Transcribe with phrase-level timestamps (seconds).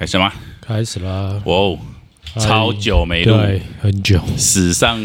[0.00, 0.32] 开始吗？
[0.62, 1.38] 开始啦！
[1.44, 1.78] 哇哦，
[2.34, 4.98] 哎超久没录，对，很久，史上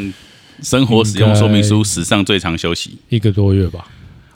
[0.63, 2.97] 生活使用说明书史上最长休息。
[3.09, 3.85] 一个多月吧。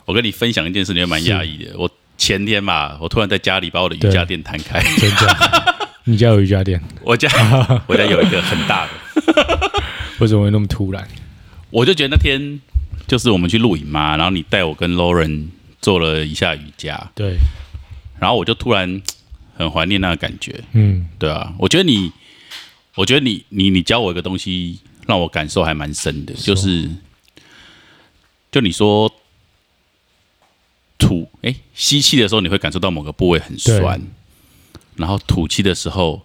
[0.04, 1.70] 我跟你分享一件事，你会蛮讶异的。
[1.78, 5.88] 我前天吧，我突然在家里把我的瑜伽垫摊开，真的？
[6.04, 6.78] 你家有瑜伽垫？
[7.04, 7.26] 我家
[7.88, 9.72] 我家有一个很大的，
[10.18, 11.08] 为什么会那么突然？
[11.70, 12.60] 我就觉得那天
[13.06, 15.46] 就是我们去露营嘛，然后你带我跟 Lauren
[15.80, 17.38] 做了一下瑜伽，对，
[18.18, 19.00] 然后我就突然
[19.60, 20.58] 很怀念那个感觉。
[20.72, 22.10] 嗯，对啊，我觉得你，
[22.94, 26.88] 我觉得你，你，你教我一个东西，让我感受还蛮深的，就是，
[28.50, 29.14] 就你说
[30.98, 34.00] 吐，哎，吸气的时候你会感受到某个部位很酸，
[34.96, 36.22] 然后吐气的时候，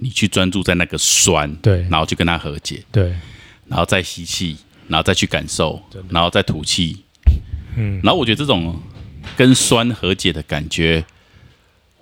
[0.00, 3.14] 你去专注在那个酸，对然后去跟它和解，对，
[3.66, 7.02] 然后再吸气，然后再去感受，然后再吐气，
[7.78, 8.78] 嗯，然后我觉得这种
[9.38, 11.02] 跟酸和解的感觉。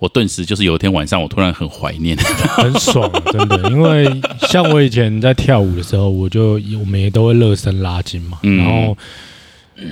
[0.03, 2.17] 我顿时就是有一天晚上，我突然很怀念。
[2.57, 3.71] 很爽，真的。
[3.71, 4.05] 因为
[4.49, 8.97] 像我以前在跳舞的时候，我就我们也都会热身拉筋嘛，嗯然后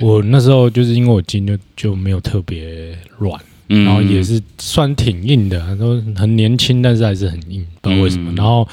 [0.02, 8.34] 我那时候就是因为我筋就就没有特别软，嗯然后也是算挺硬的，都很年轻，但是还是很硬，不知道为什么。
[8.34, 8.68] 嗯然后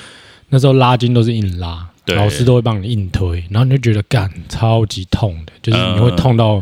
[0.48, 6.61] 那时候拉筋都是硬拉，老师都会帮你硬推，然后你就觉得干超级痛的，就是你会嗯痛到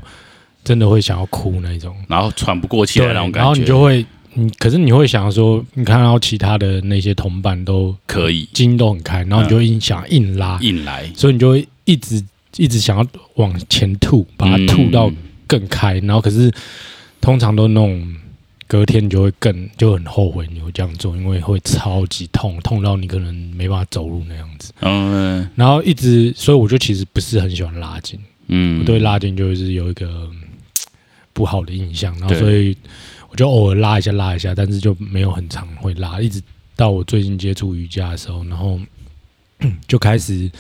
[0.63, 1.97] 真的会想要哭那种。
[2.09, 4.05] 然后喘不过气来那种感觉，然后你就会，
[4.39, 8.47] 你可是你会想说，你看到其他的那些同伴都可以。
[8.53, 12.23] 筋都很开，然后你就会硬想硬拉，硬来，所以你就会一直
[12.57, 13.07] 一直想要
[13.37, 16.53] 往前吐，把它吐到嗯更开，然后可是
[17.21, 18.15] 通常都那种
[18.67, 24.73] 隔天你就会更就很后悔你会这样做，因为会超级痛，痛到你可能没办法走路那样子。
[24.81, 25.49] 嗯。
[25.55, 30.37] 然后一直，所以我就其实不是很喜欢拉筋，嗯，我对拉筋就是有一个嗯
[31.33, 32.77] 不好的印象，然后所以
[33.31, 36.43] 我就偶尔拉一下拉一下，但是就没有很常会拉，一直
[36.75, 38.79] 到我最近接触瑜伽的时候，然后
[39.89, 40.51] 就开始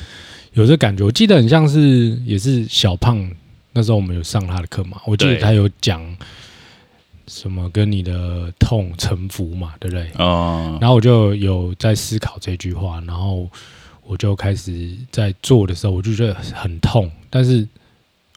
[0.52, 1.04] 有这感觉。
[1.04, 3.30] 我记得很像是也是小胖
[3.72, 6.02] 那时候我们有上他的课嘛，我记得他有讲
[7.26, 10.10] 什么跟你的痛臣服嘛，对不对？
[10.16, 13.48] 哦，然后我就有在思考这句话，然后
[14.04, 17.66] 我就开始在做的时候，我就觉得很痛，但是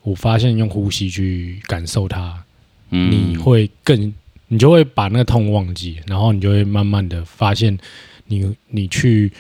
[0.03, 2.43] 我发现用呼吸去感受它，
[2.89, 4.13] 嗯你会更，
[4.49, 7.77] 你就会把那个痛忘记，然后你就会慢慢的发现
[8.25, 9.31] 你，你去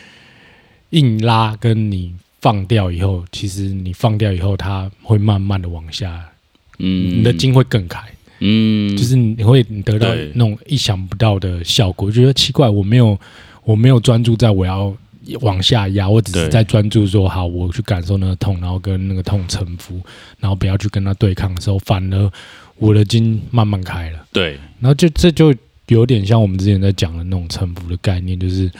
[0.91, 6.29] 硬拉跟你放掉以后，其实你放掉以后，它会慢慢的往下，
[6.77, 7.19] 嗯。
[7.19, 7.99] 你的筋会更开。
[8.41, 13.19] 嗯，就是你会得到那种意想不到的效果，觉得奇怪，我没有
[13.65, 14.95] 我没有专注在我要
[15.41, 19.99] 往下压，我只是在专注说好，我去感受那个痛，然后跟那个痛臣服，
[20.39, 22.31] 然后不要去跟他对抗的时候，反而
[22.79, 25.53] 我的筋慢慢开了，对，然后就这就
[25.87, 28.71] 有点像我们之前在讲的那种臣服的概念，就是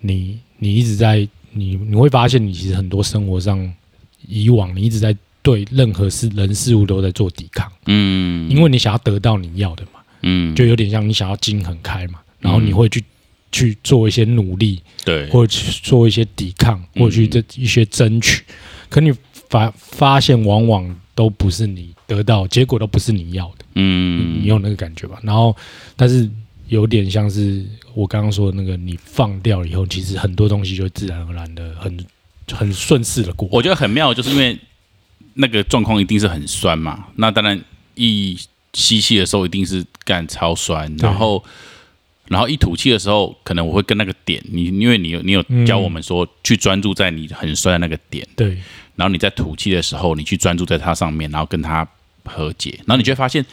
[0.00, 3.72] 你你一直在你你会发现，你其实很多生活上
[4.26, 7.70] 以往你一直在对任何事人事物都在做抵抗。
[7.86, 13.02] 嗯，因为你想要得到你要的嘛，嗯，就有点像你想要筋很开嘛，然后你会去、
[13.52, 17.02] 去做一些努力，对，或者去做一些抵抗，嗯。
[17.02, 18.42] 或者去这一些争取，
[18.88, 19.12] 可你
[19.48, 25.20] 发发现往往都不是你得到，结果都不是你要的，嗯，你有那个感觉吧？
[25.22, 25.56] 然后，
[25.94, 26.28] 但是
[26.66, 27.64] 有点像是
[27.94, 32.04] 我刚刚说的那个，你放掉以后，其实很多东西就自然而然的很
[32.50, 33.48] 很顺势的过。
[33.52, 34.58] 我觉得很妙，就是因为
[35.34, 37.62] 那个状况一定是很酸嘛，那当然
[37.94, 38.36] 一
[38.74, 41.44] 吸气的时候一定是干超酸，然后。
[42.30, 48.48] 然后一吐气的时候，可能我会跟那个点，你因为你有你有嗯教我们说、去专注在你很酸的那个点，对
[48.96, 51.88] 然后你在吐气的时候，你去专注在它上面，然后跟它
[52.28, 53.44] 和解，然后你就会发现，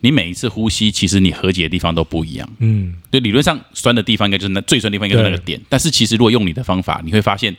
[0.00, 2.48] 你每一次呼吸，其实你和解的地方都不一样。
[2.58, 7.54] 嗯，对，理论上酸的地方应该就是那最酸的地方应该是那个点，但是其实如果用你的方法，你会发现，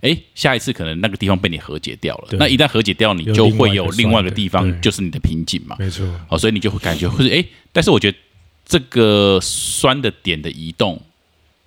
[0.00, 2.28] 哎，下一次可能那个地方被你和解掉了。
[2.32, 5.76] 那一旦和解掉，你就会有另外一个地方就是你的瓶颈嘛。
[5.78, 8.18] 没错，好，所以你就会感觉，或者哎，但是我觉得
[8.64, 11.00] 这个酸的点的移动，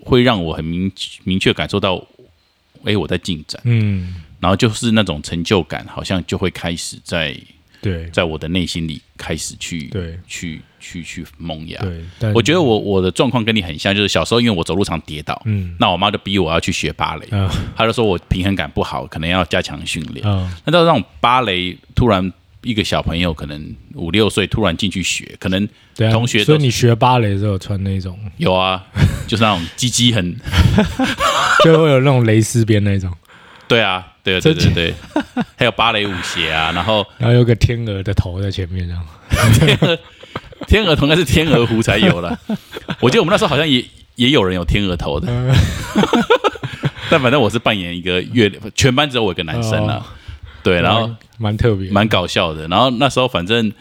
[0.01, 0.91] 会让我很明
[1.23, 2.05] 明确感受到，
[2.83, 7.35] 哎，我在进展，嗯，然后就是那种成就感，好像就会开始在
[7.81, 8.09] 对。
[8.11, 10.17] 在我的内心里开始去对。
[10.27, 11.79] 去去去萌芽。
[12.33, 15.75] 我觉得我我的状况跟你很像，就是小时候因为我走路常跌倒，嗯。
[15.79, 20.25] 那我妈就逼我要去学芭蕾，啊她就说我平衡感不好，可能要加强训练。
[20.25, 20.51] 嗯。
[20.65, 22.31] 那到那种芭蕾，突然
[22.61, 25.67] 一个小朋友可能五六岁突然进去学，可能
[26.11, 28.85] 同学都所以你学芭蕾的时候穿那种，有啊，
[29.27, 30.35] 就是那种鸡鸡很，
[31.63, 33.13] 就会有那种蕾丝边那种，
[33.67, 34.05] 对啊，
[34.41, 34.93] 对对对对，
[35.57, 39.97] 还有芭蕾舞鞋啊，然后然后有个天鹅的头在前面这样。
[40.67, 42.37] 天鹅头应该是天鹅湖才有了。
[42.99, 43.83] 我记得我们那时候好像也
[44.15, 45.27] 也有人有天鹅头的，
[47.09, 50.05] 但反正我是扮演一个月，全班只有我一个男生啊，
[50.61, 52.67] 对，然后蛮蛮特别，蛮搞笑的。
[52.67, 53.71] 然后那时候反正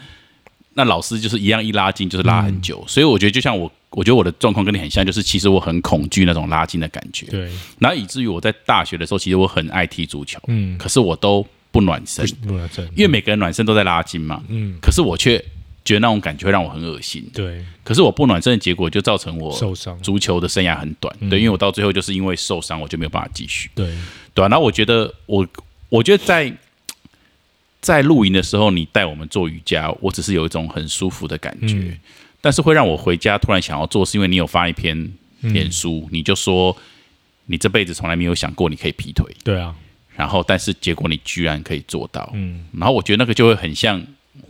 [0.73, 7.25] 那老师就是一样一拉筋就是拉很久，所以我觉得就像我，我觉得我的状况跟你很像，就是其实我很恐惧那种拉筋的感觉。
[7.27, 7.49] 对，
[7.79, 14.43] 然后以至于我在大学的时候，其实我很爱踢足球，嗯，可是我都不暖身，不暖身，因为每个人暖身都在拉筋嘛。
[14.47, 15.43] 嗯，可是我却
[15.83, 17.27] 觉得那种感觉会让我很恶心。
[17.33, 21.15] 对，可是我不暖身的结果就造成我受伤，足球的生涯很短。
[21.29, 23.71] 对，因为我到最后就是因为受伤，我就没有办法继续。
[23.73, 23.87] 对，
[24.35, 25.47] 对啊，然后我觉得我，
[25.89, 26.53] 我觉得在
[27.81, 31.97] 在露营的时候，你带我们做瑜伽，我只是有一种很舒服的感觉，嗯
[32.41, 36.75] 但是会让我回家突然想要做，是因为你有发一篇脸书，你就说
[37.45, 39.75] 你这辈子从来没有想过你可以劈腿，对啊，
[40.15, 44.01] 然后但是结果你居然可以做到，嗯，然后我觉得那个就会很像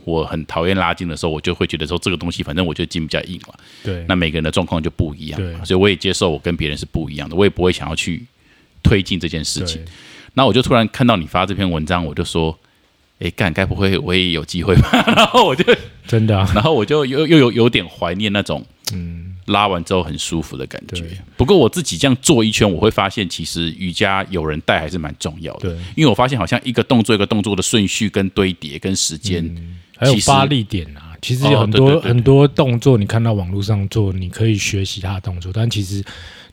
[0.04, 3.54] 我很讨厌拉筋的时候，我就会觉得说这个东西反正我就筋比较硬嘛，
[3.84, 8.26] 对，那每个人的状况就不一样所以我也接受我跟别人是不一样的，我也不会想要去
[8.84, 9.84] 推进这件事情
[10.34, 10.46] 那。
[10.46, 12.58] 我就突然看到你发这篇文章，我就说
[13.20, 15.64] ：“诶，干，该不会我也有机会吧？” 然后我就，
[16.08, 21.04] 真的啊， 然后我就又又有有点怀念那种嗯，拉完之后很舒服的感觉。
[21.38, 29.44] 不过我自己这样做一圈，我会发现其实瑜伽有人带还是蛮重要的，对，因为我发现好像一个动作一个动作的顺序跟堆叠跟时间，
[29.98, 36.04] 还有发力点啊，其实有哦很多、很多动作，你看到网络上做，你可以学习他的动作，但其实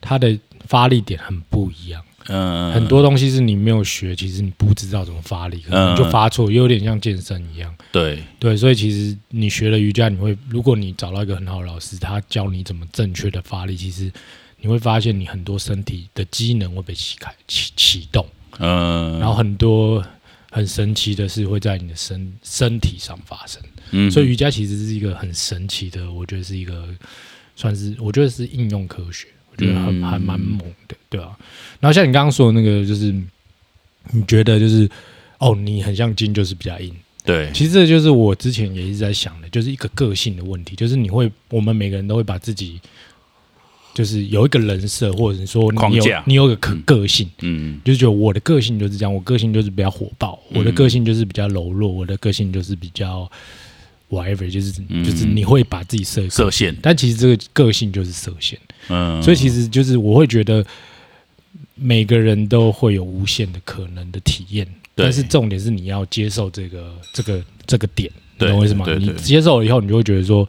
[0.01, 0.37] 他的
[0.67, 2.03] 发力点很不一样。
[2.29, 7.75] 嗯，很多东西是你没有学，其实你不知道怎么发力，可能嗯就发错，有点像健身一样。
[7.93, 14.11] 对，对，所以其实你学了瑜伽，你会，如果你找到一个很好的老师，他教你怎么正确的发力，其实
[14.61, 18.27] 你会发现你很多身体的机能会被启开启启动，
[18.59, 20.05] 嗯，然后很多
[20.51, 23.63] 很神奇的事会在你的身身体上发生。
[23.93, 26.89] 嗯，所以瑜伽其实是一个很神奇的，我觉得是一个
[27.55, 31.37] 算是我觉得是应用科学，我觉得很嗯还蛮猛的，对啊。
[31.81, 33.13] 然后像你刚刚说的那个，就是
[34.13, 34.89] 你觉得就是
[35.39, 36.95] 哦，你很像金，就是比较硬。
[37.25, 42.81] 对，其实这就是我之前也一直在想的，就是一个个性的问题，就是你会，我们每个人都会把自己。
[43.95, 53.27] 就是有一个人设，或者是说你有你有个个个性，嗯就是觉得我的个性就是这样，我个性就是比较火爆，我的个性就是比较柔弱，我的个性就是比较
[54.11, 58.59] whatever，就是、嗯就是你会把自己设设限，但其实这个个性就是设限，
[58.89, 60.65] 嗯，所以其实就是我会觉得
[61.75, 68.87] 每个人都会有无限的可能的体验，但是重点是你要接受这个这个这个点，懂我意思吗？
[68.99, 70.49] 你接受了以后，你就会觉得说。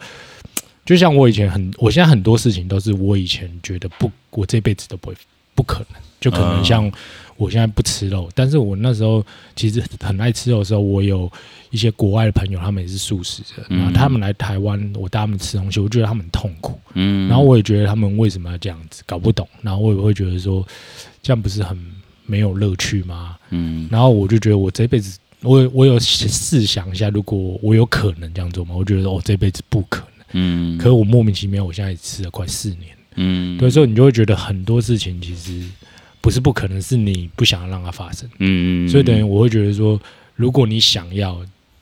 [0.86, 5.18] 就像我以前很，我现在很多事情都是我以前觉得不，我这辈子都不会
[5.54, 6.90] 不可能，就可能嗯像
[7.38, 9.26] 我现在不吃肉，但是我那时候
[9.56, 11.32] 其实很爱吃肉的时候，我有
[11.70, 20.66] 一些国外的朋友，他们也是素食者，嗯然后他们来台湾，我带他们吃东西，我觉得他们很痛苦，嗯，然后我也觉得他们为什么要这样子，搞不懂，然后我也会觉得说，
[21.22, 21.78] 这样不是很
[22.26, 23.38] 没有乐趣吗？
[23.52, 28.76] 嗯然后我就觉得我这辈子，我我有试想一下，如果我有可能这样做吗？
[28.76, 30.08] 我觉得我、哦、这辈子不可能。
[30.34, 35.64] 嗯，可是我莫名其妙，我现在也吃了快四年，嗯对，所以你就会觉得很多事情其实
[36.28, 38.28] 不是不可能，是你不想要让它发生。
[38.40, 39.98] 嗯嗯，所以等于我会觉得说，
[40.36, 41.40] 如果你想要，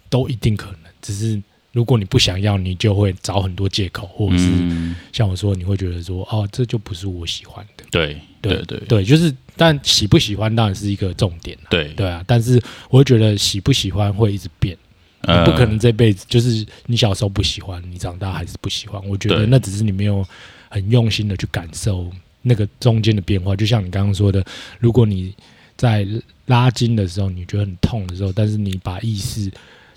[0.08, 4.96] 都一定可能，只是如果你不想要，你就会找很多借口，或者是嗯。
[5.12, 7.84] 像我说，你会觉得说，哦，这就不是我喜欢的。
[7.90, 14.78] 对对对对，就是，但喜不喜欢当然是一个重点啦对，对啊，但是我会觉得喜不喜欢会一直变，
[15.22, 19.02] 不可能这辈子就是你小时候不喜欢，你长大还是不喜欢。
[19.10, 20.24] 我觉得那只是你没有
[20.70, 22.12] 很用心的去感受
[22.46, 23.56] 那个中间的变化。
[23.56, 24.46] 就像你刚刚说的，
[24.80, 25.34] 如果你
[25.76, 26.08] 在
[26.46, 29.52] 拉筋的时候，你觉得很痛的时候，但是你把意识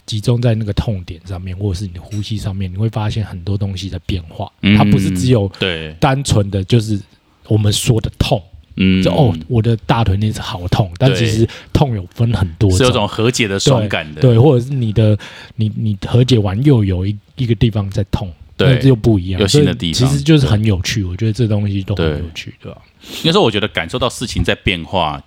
[0.07, 4.51] 集中在那个痛点上面，或者是你的呼吸上面，你会发现很多东西在变化。
[4.63, 6.99] 嗯它不是只有对，单纯的就是
[7.47, 8.43] 我们说的痛。
[8.81, 15.19] 嗯，就哦，我的大腿那是好痛，但其实痛有分很多是有种和解的爽感的，对，或者是你的
[15.57, 18.33] 你你和解完又有一一个地方在痛，
[18.67, 21.05] 对又不一样，有新的地方其实就是很有趣。
[21.05, 22.83] 我觉得这东西都很有趣，对吧？
[23.21, 25.23] 应该说我觉得感受到事情在变化，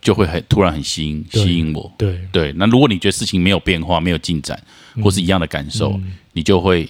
[0.00, 1.92] 就会很突然很吸引吸引我。
[1.98, 4.60] 对，对，那如果你觉得事情没有变化、没有进展，
[5.02, 6.88] 或是一样的感受，嗯你就会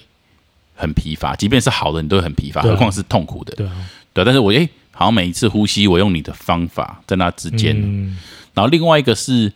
[0.75, 1.35] 很疲乏。
[1.35, 3.55] 即便是好的，你都会很疲乏，何况是痛苦的。
[3.55, 7.75] 对啊，对，但是我诶，好像每一次呼吸，我用你的方法在那之间。
[7.75, 8.17] 嗯，
[8.53, 9.51] 然后另外一个是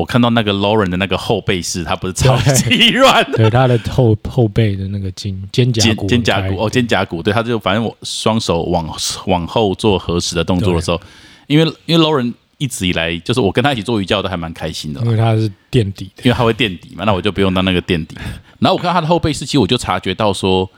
[0.00, 8.88] 我看到那个 Lauren 的那个后背式，他不是超级 软，对，他的后后背的那个筋肩胛肩骨肩胛骨哦，肩胛骨，对，他就反正我双手往
[9.26, 11.00] 往后做合十的动作的时候，
[11.46, 15.00] 因为因为 Lauren 一直以来就是我跟他一起做瑜伽，我都还蛮开心的。
[15.02, 18.16] 因为他是垫底的，因为他会垫底嘛，那我就不用当那个垫底。
[18.58, 20.68] 然后我看到他的后背式，其实我就察觉到说，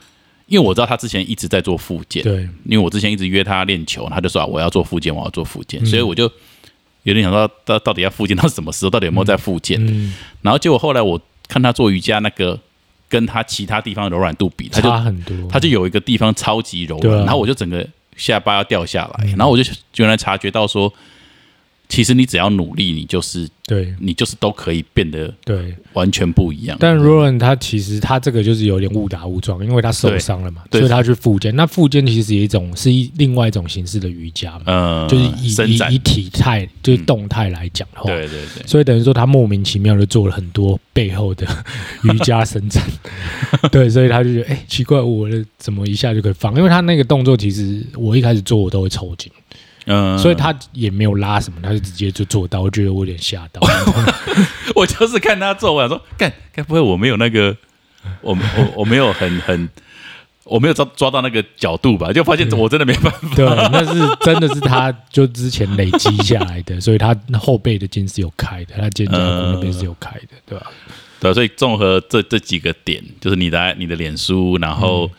[0.47, 5.85] 因为我知道他之前一直在做复健，对，因为我之前一直约他练球，他就说、啊、我要做复健，我要做复健，嗯。
[5.85, 6.31] 所以我就
[7.03, 9.79] 有点想到到到底要复健到什么时候，到底有没有在复健？
[9.85, 12.59] 嗯，然后结果后来我看他做瑜伽那个
[13.09, 17.25] 跟他其他地方的柔软度比，他就差很多，他就有一个地方超级柔软，啊。
[17.25, 19.35] 然后我就整个下巴要掉下来，嗯。
[19.37, 20.91] 然后我就原来察觉到说，
[21.89, 25.75] 其实你只要努力，你就是对你就是都可以变得对。
[25.93, 26.75] 完全不一样。
[26.79, 31.55] 但 Roland 他其实他这个就是有点误打误撞，因为他受伤了嘛，所以他去复健。
[31.55, 41.45] 那复健其实也一种是一另外一种形式的瑜伽嘛，嗯，就是以以以，体态就是动态来讲的话，对对对，所以等于说他莫名其妙的做了很多背后的
[42.05, 42.83] 瑜伽伸展，
[43.71, 46.55] 对，所以他就觉得哎、奇怪，我的怎么一下就可以放？
[46.55, 49.31] 因为他那个动作其实我一开始做我都会抽筋，
[49.85, 53.61] 嗯，所以他也没有拉什么，他就直接就做到，我觉得我有点吓到。
[54.75, 57.55] 我就是看他做，我想说，干，该不会我没有那个，
[58.21, 59.69] 我我我没有很很，
[60.45, 62.11] 我没有抓抓到那个角度吧？
[62.11, 63.35] 就发现我真的没办法。
[63.35, 70.71] 对，那是真的是他就之前累积下来的，所以他后背的筋是有开的，他肩胛骨那边是有开的，对吧？
[71.19, 75.09] 对啊，所以综合这这几个点，就是你的你的脸书，然后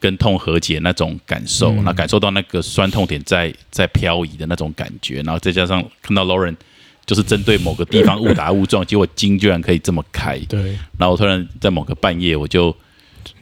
[0.00, 1.84] 跟痛和解那种感受，嗯。
[1.94, 6.56] 感受到那个酸痛点在在漂移的那种感觉，然后再加上看到 Lauren
[7.06, 12.74] 就是针对某个地方误打误撞，结果筋居然可以这么开，对，然后我突然在某个半夜我就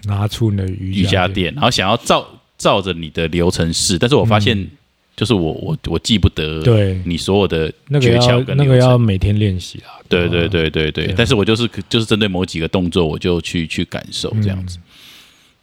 [0.04, 4.68] 拿出你的瑜瑜伽垫，然后想要照照着你的流程试，但是我发现
[5.16, 8.76] 就是我我我记不得对，你所有的那个诀窍跟那个。
[8.78, 10.00] 要每天练习啊。
[10.08, 14.78] 对对，对对对，但是我就是就是针对某几个动作，我就去去感受这样嗯子。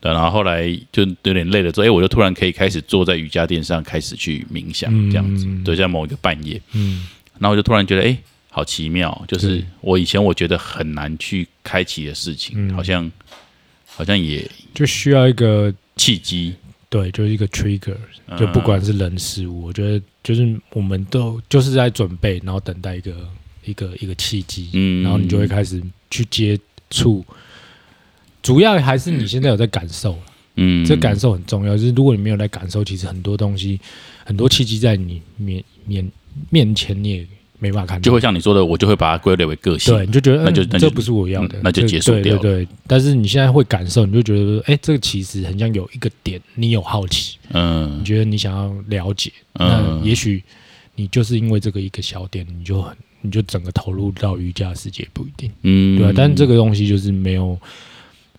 [0.06, 5.48] 对，然后后来就有点累了之后，哎，我就突然可以开始坐在瑜伽垫上，开始去冥想嗯这样子。
[5.64, 7.08] 对，在某一个半夜，嗯，
[7.40, 8.16] 然后我就突然觉得，哎，
[8.52, 13.12] 好奇妙，就是我以前我觉得很难去开启的事情，嗯好像
[13.88, 16.54] 好像也就需要一个契机，
[16.88, 17.98] 对，就是一个 trigger，
[18.28, 23.28] 嗯就不管是人事物，我觉得就是我们都就是在准备，然后等待一个
[23.64, 25.82] 一个一个契机，嗯然后你就会开始
[26.12, 26.56] 去接
[26.92, 27.26] 触。
[28.46, 30.16] 主要还是你现在有在感受，
[30.56, 31.76] 嗯，这感受很重要。
[31.76, 33.80] 就是如果你没有在感受，其实很多东西、
[34.24, 36.12] 很多契机在你面面
[36.52, 38.04] 面前，你也没办法看到。
[38.04, 39.92] 就会像你说的，我就会把它归类为个性。
[39.92, 42.36] 对，你就觉得嗯那就那就这不是我要的嗯，那就结束掉。
[42.36, 48.00] 了对但是你现在会感受，你就觉得，哎，这个其实很像有一个点，你有好奇，嗯。
[48.00, 49.68] 你觉得你想要了解，嗯。
[49.68, 50.44] 那也许
[50.94, 57.58] 你就是因为这个一个小点，你就很，你就整个投入到瑜伽世界，不一定，嗯，对吧、但是这个东西就是没有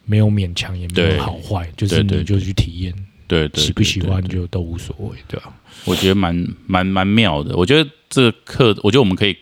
[0.07, 2.95] 没有勉强，也没有好坏，就是你就去体验，
[3.27, 5.53] 对对喜不喜欢就都无所谓，对吧、
[5.85, 6.35] 我觉得蛮
[6.67, 7.57] 蛮蛮妙的。
[7.57, 9.37] 我觉得这个课，我觉得我们可以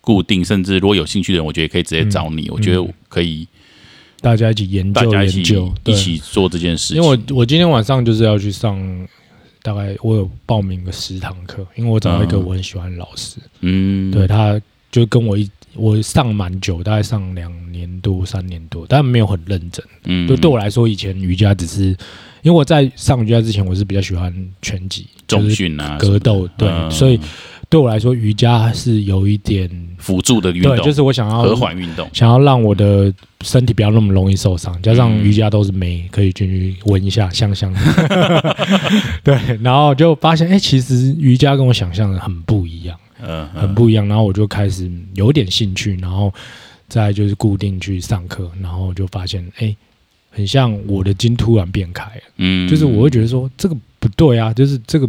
[0.00, 2.48] 固定，甚至如果有兴趣的人，我觉得可以直接找你。
[2.50, 3.46] 我觉得可以
[4.20, 6.96] 大家一起研究研究，一起做这件事情。
[6.96, 8.78] 因为我我今天晚上就是要去上，
[9.62, 14.58] 大概我有报名个十堂课，因为我找到一个嗯我很喜欢的老师，嗯，对，他
[14.90, 19.84] 就跟我一我上蛮久，大概上两年多三年多，但没有很认真。
[20.04, 21.84] 嗯，就对我来说，以前瑜伽只是
[22.42, 27.18] 因为我在上瑜伽之前，我是比较喜欢拳击、重训啊，格斗，对，嗯所以
[27.68, 29.68] 对我来说，瑜伽是有一点
[29.98, 32.08] 辅助的运对，动，就是我想要和缓运动。
[32.12, 38.56] 想要让我的身体不要那么容易受伤，加上嗯瑜伽都是美，可以进去闻一下，香香的。
[39.24, 44.06] 对，然后就发现，哎、其实瑜伽跟我想象的很不一样，嗯，很不一样。
[44.08, 46.32] 然后我就开始有点兴趣，然后
[46.88, 49.74] 再就是固定去上课，然后就发现，哎、
[50.30, 55.08] 很像我的筋突然变开了，嗯，就是我会觉得说这个不对啊，就是这个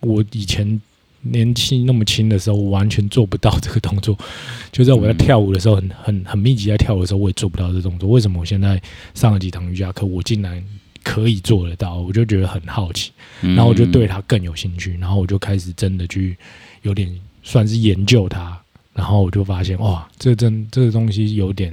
[0.00, 0.80] 我以前
[1.22, 4.18] 年轻那么轻的时候，我完全做不到这个动作。
[4.72, 8.10] 就在我在跳舞的时候，很很很密集在跳舞的时候，我也做不到这个动作。
[8.10, 8.80] 为什么我现在
[9.14, 10.62] 上了几堂瑜伽课，我竟然
[11.02, 11.96] 可以做得到？
[11.96, 16.36] 我就觉得很好奇，嗯，然后我就对他更有兴趣，然后我就开始真的去
[16.82, 17.08] 有点
[17.44, 18.60] 算是研究它，
[18.92, 21.72] 然后我就发现哇，这真这个东西有点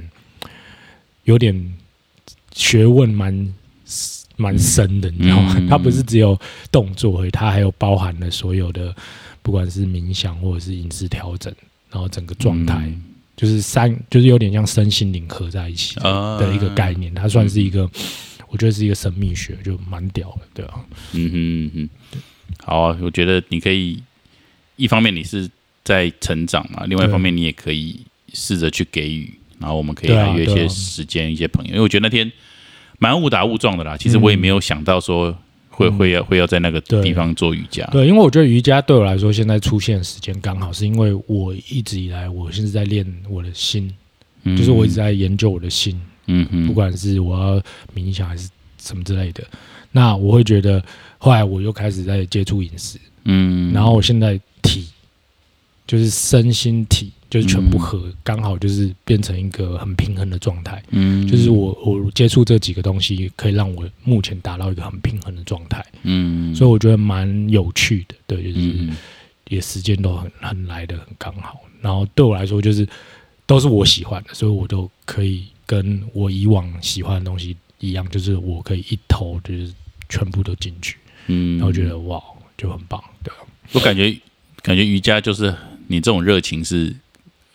[1.24, 1.74] 有点
[2.54, 3.54] 学问蛮
[4.36, 5.54] 蛮深的，你知道吗？
[5.58, 6.38] 嗯它不是只有
[6.70, 8.94] 动作它还有包含了所有的，
[9.42, 11.52] 不管是冥想或者是饮食调整，
[11.90, 13.02] 然后整个状态，嗯
[13.34, 17.12] 就是三，就是有点像身心灵合在一起的,、一个概念。
[17.12, 17.90] 它算是一个，
[18.48, 20.74] 我觉得是一个神秘学，就蛮屌的，对啊。
[21.12, 22.16] 嗯哼嗯哼，
[22.62, 24.00] 好啊，我觉得你可以，
[24.76, 25.50] 一方面你是
[25.84, 28.00] 在成长嘛，另外一方面你也可以
[28.32, 32.30] 试着去给予，然后我们可以来约一些时间、一些朋友，因为我觉得那天
[32.98, 33.96] 蛮误打误撞的啦。
[33.96, 35.36] 其实我也没有想到说
[35.68, 37.84] 会、会要会要在那个地方做瑜伽。
[37.92, 43.92] 对，因为我觉得瑜伽对我来说，现在出现的时间刚好，是因为我一直以来我现在在练我的心，
[44.44, 47.62] 嗯就是我一直在研究我的心，嗯哼，不管是我要
[47.94, 48.48] 冥想还是
[48.78, 49.42] 什么之类的。
[49.90, 50.82] 那我会觉得，
[51.18, 54.86] 后来我又开始在接触饮食，嗯，然后我现在体
[55.92, 60.82] 就是身心体就是全部合，刚好就是变成一个很平衡的状态。
[60.88, 68.14] 嗯，就是我我接触这几个东西，可以让我目前达到一个很平衡的状态，嗯，所以我觉得蛮有趣的。
[68.26, 68.96] 对，就是嗯
[69.48, 71.60] 也时间都很很来的很刚好。
[71.82, 72.88] 然后对我来说，就是
[73.44, 79.70] 都是我喜欢的，所以我都可以跟我以往喜欢的东西一样，就是我可以一头就是
[80.08, 80.96] 全部都进去，
[81.26, 82.18] 嗯，然后觉得哇，
[82.56, 83.36] 就很棒，对吧？
[83.72, 84.18] 我感觉
[84.62, 85.54] 感觉瑜伽就是
[85.92, 86.96] 你这种热情是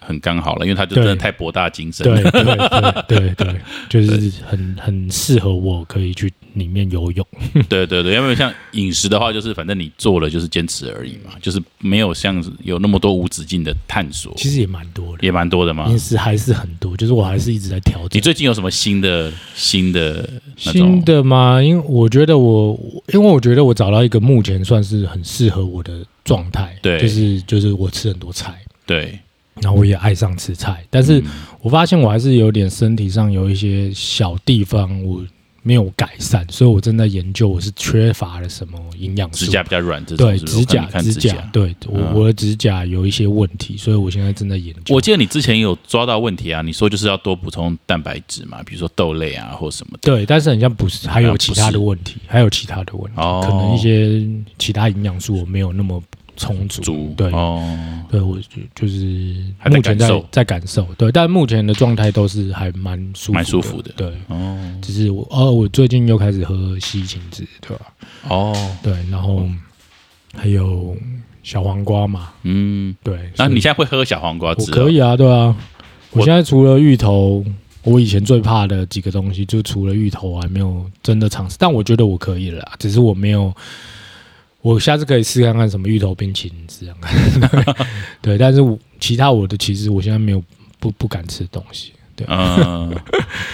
[0.08, 2.24] 很刚好了，因为他就真的太博大精深对。
[2.24, 2.32] 对
[3.08, 7.28] 对对对， 就是很很适合我可以去里面游泳。
[7.68, 15.88] 对对对，因为像饮食的话，就是反正你做了就是坚持而已嘛，就是没有像有那么多无止境的探索，其实也蛮多的，也蛮多的嘛。
[15.90, 18.10] 饮食还是很多，就是我还是一直在调整。
[18.14, 20.30] 你最近有什么新的新的
[20.64, 21.04] 那新种？
[21.04, 21.62] 的吗？
[21.62, 22.80] 因为我觉得我，
[23.14, 29.20] 因为我觉得我找到一个目前算是很适合我的状态，对就是就是我吃很多菜，对，
[29.62, 31.26] 然后我也爱上吃菜，但是嗯
[31.62, 35.22] 我发现我还是有点身体上有一些小地方我
[35.64, 39.44] 没有改善，所以我正在研究我是缺乏了什么营养素。
[39.44, 41.50] 指甲比较软，这对指甲指甲甲。
[41.52, 44.96] 对我、嗯我的指甲有一些问题，所以我现在正在研究。
[44.96, 50.10] 我记得你之前有抓到问题啊，你说就是要多补充蛋白质嘛，比如说豆类啊或什么的。
[50.10, 54.26] 对，但是很像不是，还有其他的问题，还有其他的问题，哦可能一些
[54.58, 56.02] 其他营养素我没有那么
[56.38, 56.82] 充足。
[56.82, 57.62] 足对，哦，
[58.10, 64.13] 对我就就是目前在感在感受，对，但目前的状态都是还蛮舒服蛮舒服的对。
[64.27, 67.86] 哦只是我哦，我最近又开始喝西芹汁，对吧？
[68.29, 69.46] 哦，对，然后
[70.34, 70.96] 还有
[71.44, 73.17] 小黄瓜嘛，嗯，对。
[73.36, 75.56] 那、你现在会喝小黄瓜我汁、可以啊，对啊。
[76.12, 77.44] 我我现在除了芋头，
[77.84, 81.58] 我以前最怕的几个东西，就除了芋头，我还没有真的尝试。
[81.60, 83.53] 但我觉得我可以了啦，只是我没有。
[84.62, 87.88] 我下次可以试看看什么芋头冰淇淋试看看。
[88.22, 90.43] 对，但是我其他我的其实我现在没有
[90.80, 91.93] 不不敢吃的东西。
[92.15, 92.91] 对，嗯，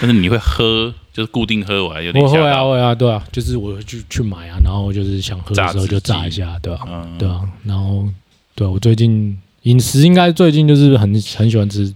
[0.00, 2.64] 但是你会喝，就是固定喝，我还有点我会啊。
[2.64, 8.08] 会啊，对啊，就是我会去去买啊，然后就是想喝的时候就炸一下，对吧、嗯，对啊，然后
[8.54, 11.94] 对我最近饮食应该最近就是很很喜欢吃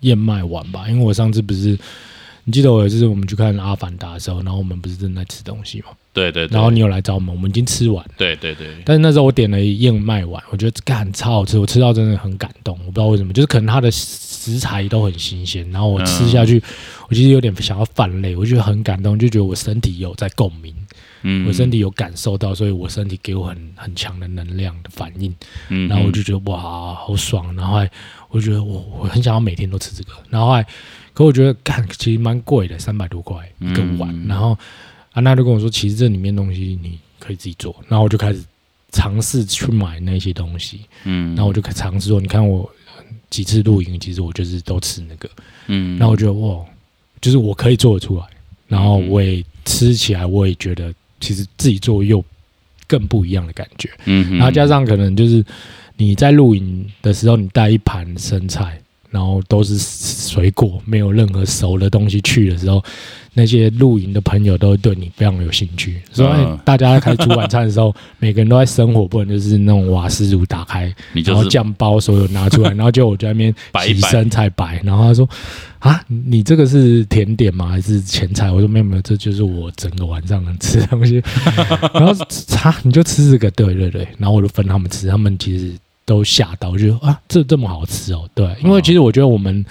[0.00, 1.78] 燕麦丸吧，因为我上次不是
[2.42, 16.62] 你记得我有一次我们去看《阿凡达》的时候，然后我们不是正在吃东西嘛，对对对，然后你有来找我们，我们已经吃完了，对对对，但是那时候我点了燕麦碗，我觉得干超好吃，我吃到真的很感动，我不知道为什么，就是可能它的食材都很新鲜，然后我吃下去，
[17.08, 20.74] 我其实有点想要泛泪，我觉得很感动，就觉得我身体有在共鸣，
[21.22, 25.34] 嗯，我身体有感受到，所以我身体给我很很强的能量的反应。
[25.70, 27.54] 嗯，然后我就觉得哇，好爽。
[27.56, 27.90] 然后还
[28.28, 30.12] 我就觉得我我很想要每天都吃这个。
[30.28, 30.66] 然后还，
[31.14, 34.10] 可我觉得干其实蛮贵的，三百多块一个碗。
[34.12, 34.58] 嗯然后
[35.12, 37.74] 安娜就跟我说，其实这里面东西你可以自己做。
[37.88, 38.42] 然后我就开始
[38.90, 40.80] 尝试去买那些东西。
[41.04, 42.62] 嗯，然后我就开尝试做，你看我
[42.96, 45.28] 呃几次露营，其实我就是都吃那个。
[45.66, 46.64] 嗯，然后我觉得哇，
[47.20, 48.24] 就是我可以做得出来。
[48.68, 52.24] 然后我也吃起来，我也觉得其实自己做又
[52.86, 53.90] 更不一样的感觉。
[54.06, 55.44] 嗯，然后加上可能就是
[55.98, 62.82] 你在露营的时候，你带一盘生菜，然后都是水果，没有任何熟的东西去的时候，
[63.34, 66.00] 那些露营的朋友都会对你非常有兴趣。
[66.12, 75.28] 说、嗯哎大家开始煮晚餐的时候， 每个人都在生火，不然就是那种瓦斯炉打开，然后酱包所有拿出来， 然后就我在那边洗生菜白，然后他说
[75.80, 77.68] 啊，你这个是甜点吗？
[77.68, 78.50] 还是前菜？
[78.50, 81.22] 我说没有没有，这就是我整个晚上能吃的东西。
[81.92, 82.12] 然后
[82.62, 85.72] 啊，你就吃这个，对对对，然后我就分他们吃，他们其实
[86.04, 89.64] 都吓到，就觉得啊，这这么好吃哦，对，因为其实我觉得我们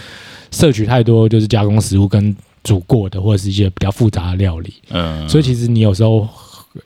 [0.51, 6.27] 摄取太多就是加工食物跟煮过的，或者是一些比较复杂的料理，嗯，所以其实你有时候。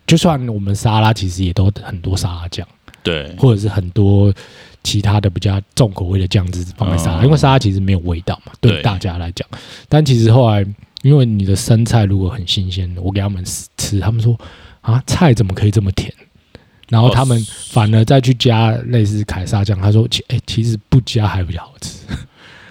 [0.08, 2.68] 就算我们沙拉，其实也都很多沙拉酱。
[3.04, 4.34] 对，或者是很多
[4.82, 9.48] 其他的比较重口味的酱汁放在沙拉，嗯因为沙拉其实没有味道嘛，对对大家来讲。
[9.88, 10.66] 但其实后来，
[11.04, 13.46] 因为你的生菜如果很新鲜的，我给他们
[13.78, 14.36] 吃，他们说
[14.82, 16.12] 啊，菜怎么可以这么甜？
[16.90, 22.00] 然后他们哦反而再去加类似凯撒酱，他说其哎、其实不加还比较好吃，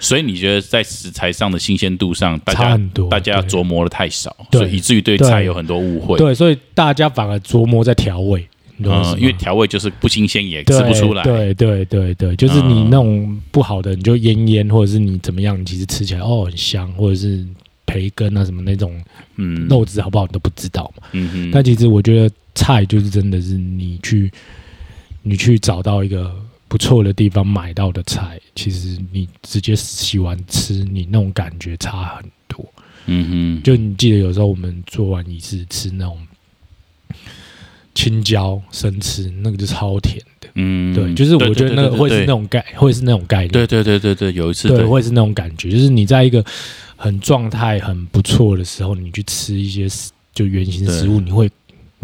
[0.05, 3.09] 所以你觉得在食材上的新鲜度上，大家差很多。
[3.09, 6.19] 大家琢磨的太少，对所以以至于对对菜有很多误会。
[6.19, 8.47] 对，所以大家反而琢磨在调味，
[8.79, 11.23] 嗯，因为调味就是不新鲜也吃不出来。
[11.23, 17.45] 对对对对，就是你嗯那种不好的，你就腌腌，或者是你怎么样，你其实吃起来哦很香，或者是
[17.87, 19.03] 培根啊什么那种
[19.37, 21.09] 嗯，肉质好不好你都不知道嘛。
[21.13, 24.31] 嗯哼，但其实我觉得菜就是真的是你去
[25.23, 26.31] 你去找到一个
[26.75, 32.67] 不错的地方买到的菜，其实你直接洗完吃，你那种感觉差很多。
[33.07, 36.19] 嗯哼，就你记得有时候我们做完一次吃那种
[37.95, 40.49] 青椒生吃，那个就超甜的。
[40.55, 43.53] 嗯，对，就是我觉得那个会是那种，概，会是那种概念。
[43.53, 46.45] 对对对对对，有一次对，对，会是那种感觉，就是你在一个
[46.97, 49.87] 很状态很不错的时候，你去吃一些
[50.33, 51.49] 就原型食物，你会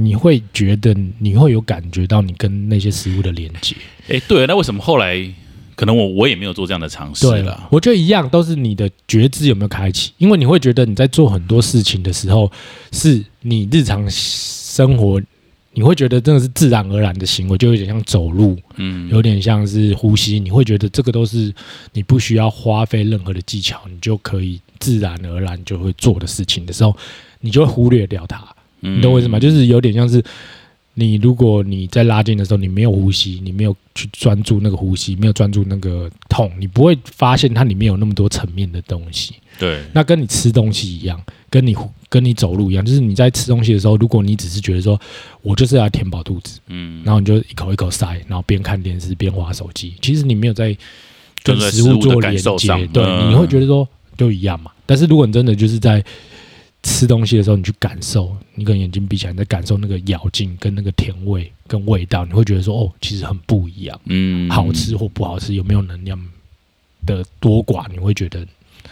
[0.02, 3.76] 你会觉得你会有感觉到你跟那些食物的连接。
[4.08, 5.28] 哎，对，那为什么后来
[5.74, 7.68] 可能我我也没有做这样的尝试对了？
[7.70, 12.50] 我觉得一样，都是你的觉知有没有开启，因为你会觉得你在做很多事情的时候，
[12.92, 15.20] 是你日常生活。
[15.72, 20.40] 你会觉得真的是自然而然的行为，就有点像走路，嗯，有点像是呼吸。
[20.40, 21.54] 你会觉得这个都是
[21.92, 26.94] 你不需要花费任何的技巧，你就可以自然而然就会做的事情的时候，
[27.38, 28.44] 你就会忽略掉它。
[28.80, 29.38] 你你懂我意思吗？
[29.38, 30.22] 就是有点像是
[30.94, 39.34] 你如果你在拉筋的时候，你没有呼吸，你没有去专注那个呼吸，没有专注那个痛，你不会发现它里面有那么多层面的东西。
[39.58, 41.76] 对，那跟你吃东西一样，跟你
[42.08, 44.98] 跟你走路一样，就是你在吃东西的时候，如果你只是觉得说
[45.42, 50.76] 我就是要填饱肚子，嗯，然后你就一口一口塞，然后边看电视边划手机，其实你没有在
[51.42, 54.70] 跟食食物做连接，对，嗯你会觉得说就一样嘛。
[54.86, 56.02] 但是如果你真的就是在
[56.82, 66.18] 吃东西的时候，你去感受，你可能眼睛闭起来，你在感受那个咬劲跟那个甜味跟味道，你会觉得说哦，其实很不一样，嗯，好吃或不好吃，有没有能量
[67.06, 68.46] 的多寡，你会觉得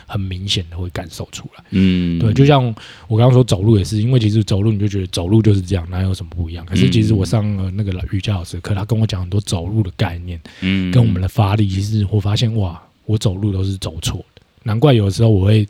[0.07, 1.65] 很明显的会感受出来。
[1.71, 2.63] 嗯，对，就像
[3.07, 6.65] 我刚刚说走路也是，因为其实走路你就觉得走路就是这样，哪有什么不一样？
[6.67, 14.38] 可是其实我上了那个瑜伽老师的课，他跟我讲很多走路的概念，嗯，跟我们的发力，其实我发现哇，我走路都是走错的，
[14.69, 15.67] 难怪有的时候我会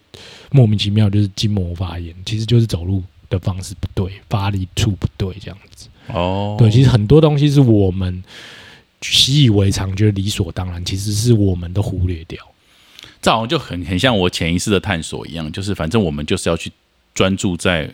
[0.50, 5.86] 莫名其妙就是筋膜发炎，其实就是走路的方式不对，发力处不对这样子。
[6.08, 8.24] 哦，对，其实很多东西是我们
[9.00, 12.44] 习以为常，觉得理所当然，其实是我们都忽略掉。
[13.22, 16.72] 这好像就很很像我潜意识的探索一样，就是反正我们就是要去
[17.14, 17.88] 专注在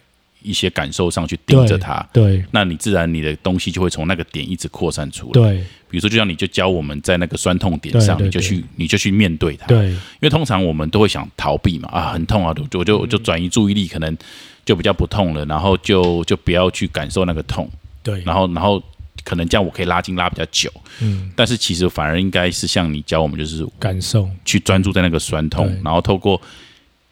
[0.45, 2.45] 一些感受上去盯着它，对。
[2.53, 5.33] 那你自然你的东西就会从那个点一直扩散出来。
[5.33, 5.65] 对。
[5.91, 9.67] 比如说，就像你就教我们在那个酸痛点上，你就去你就去面对它。
[9.67, 9.89] 对。
[9.89, 14.17] 因为通常我们都会想逃避嘛，啊，很痛啊，我就我就我就转移注意力，可能
[14.65, 17.71] 就比较不痛了，然后就就不要去感受那个痛，
[18.03, 18.83] 对，然后然后
[19.23, 24.29] 可能这样我可以拉筋拉比较久，嗯，但是其实反而应该是像你教我们，就是感受。
[24.45, 26.41] 去专注在那个酸痛，然后透过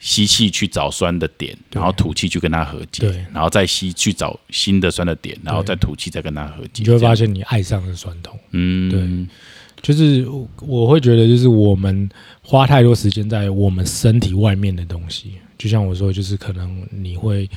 [0.05, 8.37] 吸气去找酸的点，然后吐气去跟它和解对，然后再吸去找新的酸的点，然后再吐气再跟它和解，你就会发现你爱上了酸痛。
[8.51, 9.35] 嗯，对。
[9.81, 12.09] 就是我我会觉得，就是我们
[12.43, 17.49] 花太多时间在我们身体外面的东西，就像我说，就是可能你会，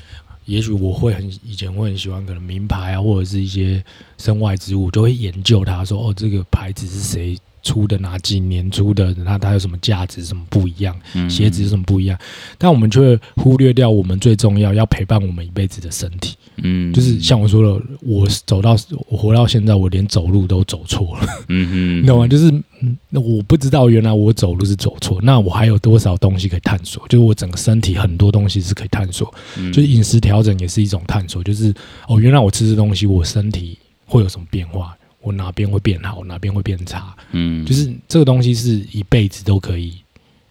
[0.45, 3.83] 也许我会很以前会很喜欢可能名牌啊，或者是一些
[4.17, 12.17] 身外之物，就会研究它，说哦，这个牌子是谁出的，哪几年出的，那它有什么价值，什么不一样，嗯鞋子有什么不一样，
[12.59, 16.35] 但我们却忽略掉我们最重要要陪伴我们一辈子的身体。
[16.57, 18.77] 嗯，就是像我说的，我走到
[19.09, 21.27] 我活到现在，我连走路都走错了。
[21.49, 22.27] 嗯哼， 你懂吗？
[22.27, 22.49] 就是，
[22.81, 27.05] 嗯，那我不知道原来我走路是走错，那我还有多少东西可以探索？
[27.09, 31.43] 就是我整个身体很多东西是可以探索，嗯就是饮食调整也是一种探索。
[31.43, 31.73] 就是
[32.07, 34.94] 哦，原来我吃这东西，我身体会有什么变化？
[35.25, 37.15] 我哪边会变好，哪边会变差？
[37.31, 39.95] 嗯，就是这个东西是一辈子都可以，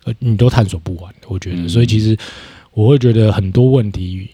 [0.03, 1.29] 呃，你都探索不完的。
[1.29, 2.19] 我觉得，嗯所以其实
[2.73, 4.29] 我会觉得很多问题，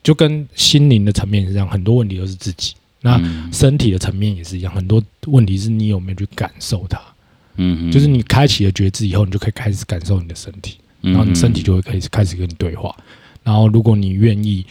[0.00, 2.74] 就跟心灵的层面是这样，很多问题都是自己。
[3.00, 7.00] 那嗯身体的层面也是一样，很多问题是你有没有去感受它。
[7.56, 12.94] 嗯，就是你开启了觉知以后，你就可以开始感受你的身体，然后你身体就会开始开始跟你对话。
[13.42, 14.64] 然后如果你愿意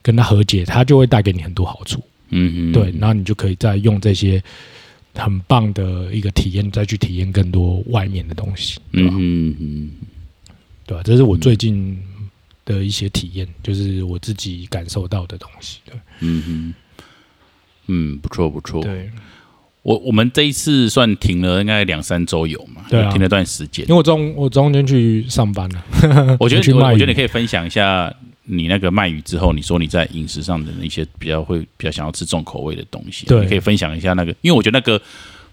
[0.00, 2.00] 跟他和解，他就会带给你很多好处。
[2.32, 4.42] 嗯哼，对，然后你就可以再用这些
[5.14, 9.12] 很棒的一个体验，再去体验更多外面的东西，对嗯吧？
[9.12, 9.90] 哼嗯
[10.86, 11.02] 对吧？
[11.04, 11.96] 这是我最近
[12.64, 15.78] 的一些体验，就是我自己感受到的东西。
[15.84, 16.74] 对，嗯哼，
[17.86, 18.82] 嗯，不错不错。
[18.82, 19.10] 对，
[19.82, 22.84] 我我们这一次算停了，应该两三周有嘛？
[22.88, 23.90] 对啊停了段时间因。
[23.90, 28.12] 为我中我中间去上班了，我觉得 我觉得你可以分享一下
[28.44, 35.00] 你那个卖鱼之后，你说你在饮食上的一些比较会比较想要吃重口味的东西，对你可以分享一下那个，因为我觉得那个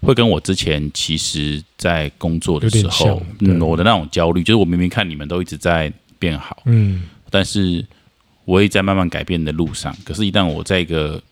[0.00, 7.84] 会跟我之前其实在工作的时候，嗯，我的那种焦虑，就是我明明看你们都一直在变好，嗯，但是
[8.44, 9.96] 我也在慢慢改变的路上。
[10.04, 11.22] 可是，一旦我在一个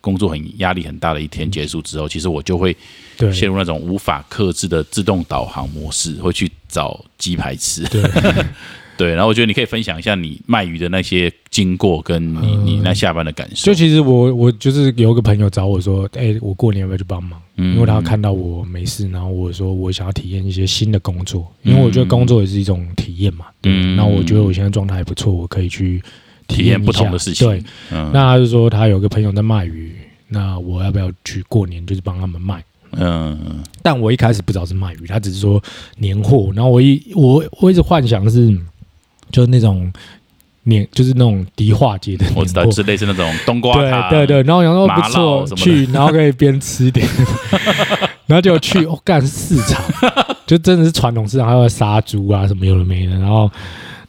[0.00, 2.76] 工作很压力很大的一天结束之后，其实我就会
[3.16, 7.86] 对，陷入那种无法克制的自动导航模式，会去找鸡排吃。
[9.00, 13.74] 对，然后我觉得你可以分享一下你卖鱼的那些经过，跟你嗯你那下班的感受就。
[13.74, 17.40] 其实我我就是有个朋友找我说，哎、我过年要不要去帮忙？
[17.56, 23.46] 嗯因为他看到我没事，然后我说我想要体验一些新的工作，因为我觉得工作也是一种体验嘛。
[23.62, 26.02] 嗯嗯，那我觉得我现在状态还不错，我可以去
[26.46, 27.48] 体验不同的事情。
[27.48, 29.94] 对，嗯，那他就说他有个朋友在卖鱼，
[30.28, 32.62] 那我要不要去过年就是帮他们卖？
[32.92, 35.62] 嗯但我一开始不知道是卖鱼，他只是说
[35.96, 38.56] 年货，然后我一我我一直幻想是
[39.30, 39.92] 就是那种
[40.64, 47.06] 年就是那种迪化街的，我知道，就是类似那种冬瓜塔，对对对，然后想说不错去然后可以边吃点，
[48.26, 49.82] 然后就去，我、干市场，
[50.46, 53.50] 就真的是传统市场，还有杀猪啊什么有的没的，然后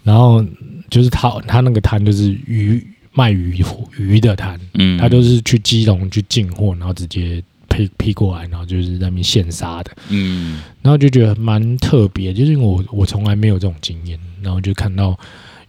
[0.03, 0.43] 然后
[0.89, 3.63] 就是他他那个摊就是鱼卖鱼
[3.97, 10.62] 鱼的摊，嗯，他就是去基隆去进货，然后直接批批过来，然后就是在那边现杀的，嗯。
[10.81, 15.17] 然后就觉得蛮特别，就是因为我我从来没有这种经验，然后就看到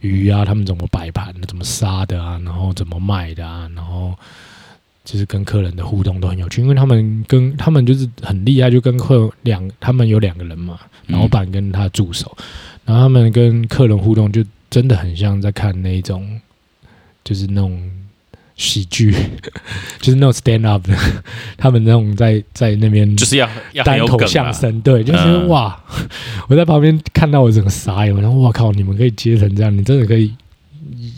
[0.01, 4.15] 鱼啊，他们怎么摆盘的，怎么杀的啊，然后怎么卖的啊，然后
[5.05, 11.19] 就是跟客人的互动都很有趣，因为他们跟他们就是很厉害，就跟客两他们有两个人嘛，嗯。
[11.19, 12.37] 老板跟他助手，
[12.85, 16.41] 然后他们跟客人互动就真的很像在看那种
[17.23, 17.91] 就是那种
[18.63, 19.13] 喜剧，
[20.01, 20.97] 就是那种 stand up 的，
[21.59, 23.49] 他们那种在在那边就是要
[23.85, 25.77] 单口相声，对，就是、嗯哇！
[26.49, 30.33] 我在旁边看到我整个傻眼，然后我靠，你们可以接成这样，你真的可以，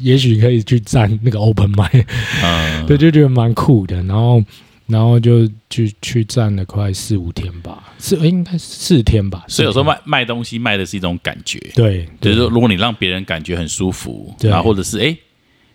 [0.01, 2.07] 也许可以去站那个 open m i
[2.43, 3.97] 嗯，对，就觉得蛮酷的。
[4.05, 4.43] 然后，
[4.87, 9.45] 然后就去去站了快四五天吧，四诶应该是四天吧。
[9.49, 15.19] 所以有时候卖卖东西卖的是一种感觉，对，就是说，如果你让别人感觉很舒服，对然后或者是哎、诶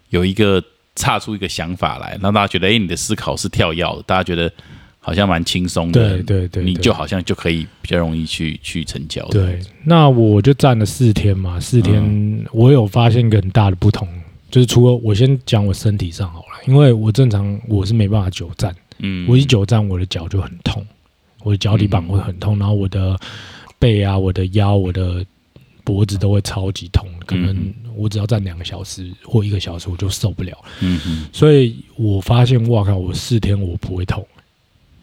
[0.09, 0.63] 有一个
[0.99, 4.51] 岔出一个想法来，让大家觉得哎、诶你的思考是跳跃的，大家觉得
[4.99, 9.25] 好像蛮轻松的，对对对，你就好像就可以比较容易去去成交。
[9.29, 14.07] 对，那我就站了四天嘛，四天、嗯我有发现一个很大的不同，
[14.51, 18.75] 就是除了我先讲我身体上好了，因为我正常我是没办法久站。
[18.99, 20.85] 嗯，我一久站，我的脚就很痛，
[21.43, 23.17] 我的脚底板会很痛，然后我的
[23.79, 25.25] 背啊、我的腰、我的
[25.85, 30.57] 脖子都会超级痛，可能嗯我只要站两个小时或一个小时，我就受不了。
[30.79, 34.25] 嗯嗯所以我发现，哇靠，我四天我不会痛，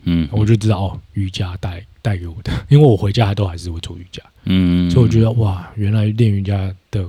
[0.04, 7.08] 嗯，我就知道哦，瑜伽带带给我的， 因为我回家都还是会做瑜伽，嗯，所以我觉得哇，原来练瑜伽的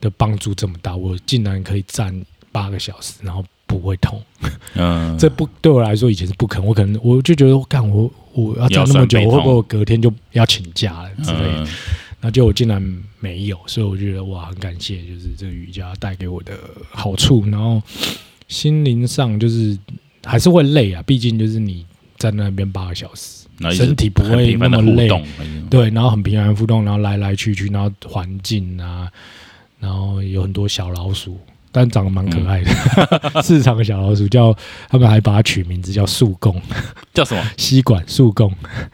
[0.00, 2.14] 的帮助这么大，我竟然可以站
[2.52, 4.22] 八个小时，然后不会痛。
[4.74, 11.64] 嗯， 这不对我来说以前是不可能，我可能我就觉得，干我我要站那么久，我会不会我隔天就要请假了之类的？
[11.64, 11.66] 嗯
[12.24, 12.80] 那结果竟然
[13.20, 16.58] 没有，所以我觉得哇，很感谢，就是这个瑜伽带给我的
[16.90, 17.44] 好处。
[17.50, 17.82] 然后
[18.48, 19.78] 心灵上就是
[20.24, 21.84] 还是会累啊，毕竟就是你
[22.16, 25.06] 在那边八个小时，身体不会那么累
[25.68, 29.06] 对，然后很平安互动，然后来来去去，然后环境啊，
[29.78, 31.38] 然后有很多小老鼠，
[31.76, 32.70] 但长得蛮可爱的，
[33.34, 34.56] 嗯 市场的小老鼠叫
[34.88, 36.54] 他们还把它取名字叫树公，
[37.12, 37.42] 叫什么？
[37.58, 38.48] 吸管树公，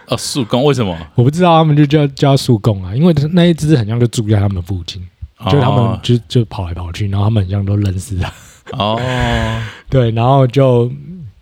[0.08, 0.96] 哦，树工为什么？
[1.14, 5.06] 我不知道他们就叫叫树公啊，因为那一只很像就住在他们附近，
[5.50, 8.32] 就他们哦就就跑来跑去，然后他们很像都认识它，
[8.78, 8.98] 哦，
[9.90, 10.90] 对，然后就。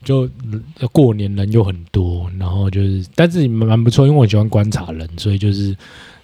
[0.05, 0.27] 就
[0.91, 5.77] 过年人又很多，然后就是，但是蛮蛮不错，因为我喜欢观察人，所以就是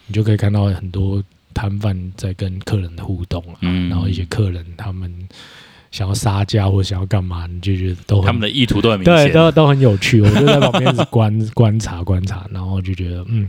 [0.07, 1.23] 你就可以看到很多
[1.55, 5.11] 摊贩在跟客人的互动啊，嗯然后一些客人他们
[5.91, 10.21] 想要杀价或想要干嘛，你就觉得都很他们的意图都很明对，都都很有趣。
[10.21, 13.49] 我就在旁边观 观察观察，然后就觉得嗯，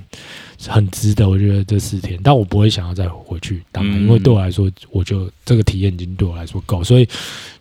[0.68, 1.28] 很值得。
[1.28, 6.84] 我觉得这四天，但我不会想要再回去当因为对我来说，我就这个体验已经对我来说够。
[6.84, 7.10] 所以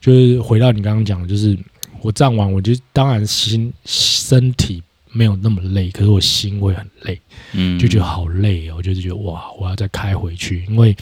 [0.03, 1.59] 就是回到你刚刚讲的，就是
[2.03, 4.83] 我站完，我就当然心身体
[5.15, 7.19] 没有那么累，可是我心会很累，
[7.53, 10.95] 嗯，就觉得好累哦，我就是觉得哇，我要再开回去，因为。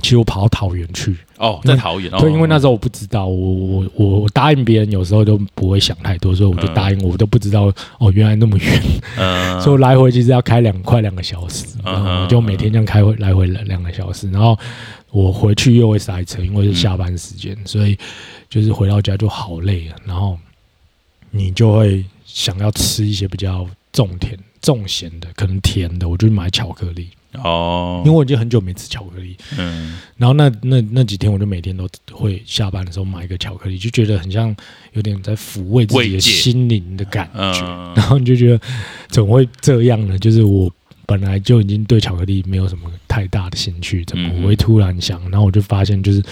[0.00, 8.82] 其实我跑到桃园去，哦，在桃园哦，对，因为那时候我不知道，我我我我答应别人有时候都不会想太多，所以我就答应，我都不知道哦，原来那么远，
[9.18, 14.58] 嗯， 所以我来回其实要开两快两个小时，嗯然后我就每天这样开回来回两两个小时，然后
[15.10, 17.98] 我回去又会塞车，因为是下班时间，所以
[18.48, 20.38] 就是回到家就好累了，然后
[21.30, 29.98] 你就会想要吃一些比较重甜重咸的，可能甜的，我就买巧克力，哦，因为我已经很久没吃巧克力，嗯。
[30.16, 34.54] 然后那那那几天，我就每天都会下班的时候买一个巧克力，就觉得很像
[34.92, 37.60] 有点在抚慰自己的心灵的感觉。
[37.60, 37.92] 嗯。
[37.96, 38.60] 然后你就觉得
[39.08, 40.18] 怎么会这样呢？
[40.18, 40.72] 就是我
[41.12, 45.20] 本来就已经对巧克力没有什么太大的兴趣，怎么会突然想？
[45.30, 46.22] 然后我就发现，就是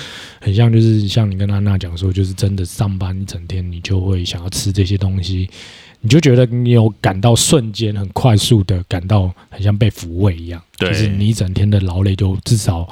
[0.40, 5.50] 很像，就是像你跟安娜讲说，就是真的上班一整天，你就会想要吃这些东西。
[6.00, 12.88] 你就觉得你有感到瞬间很快速的感到很像被抚慰一样，就是你一整天的劳累就至少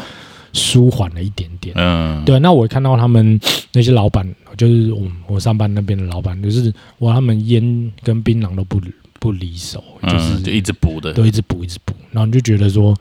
[0.52, 1.74] 舒缓了一点点。
[1.78, 3.40] 嗯，对，那我看到他们
[3.72, 8.78] 那些老板，就是我我上班那边的老板，就是哇，他们烟跟槟榔都不
[9.18, 12.96] 不离手，就是、嗯，就一直补的，都一直补一直补，然后你就觉得说，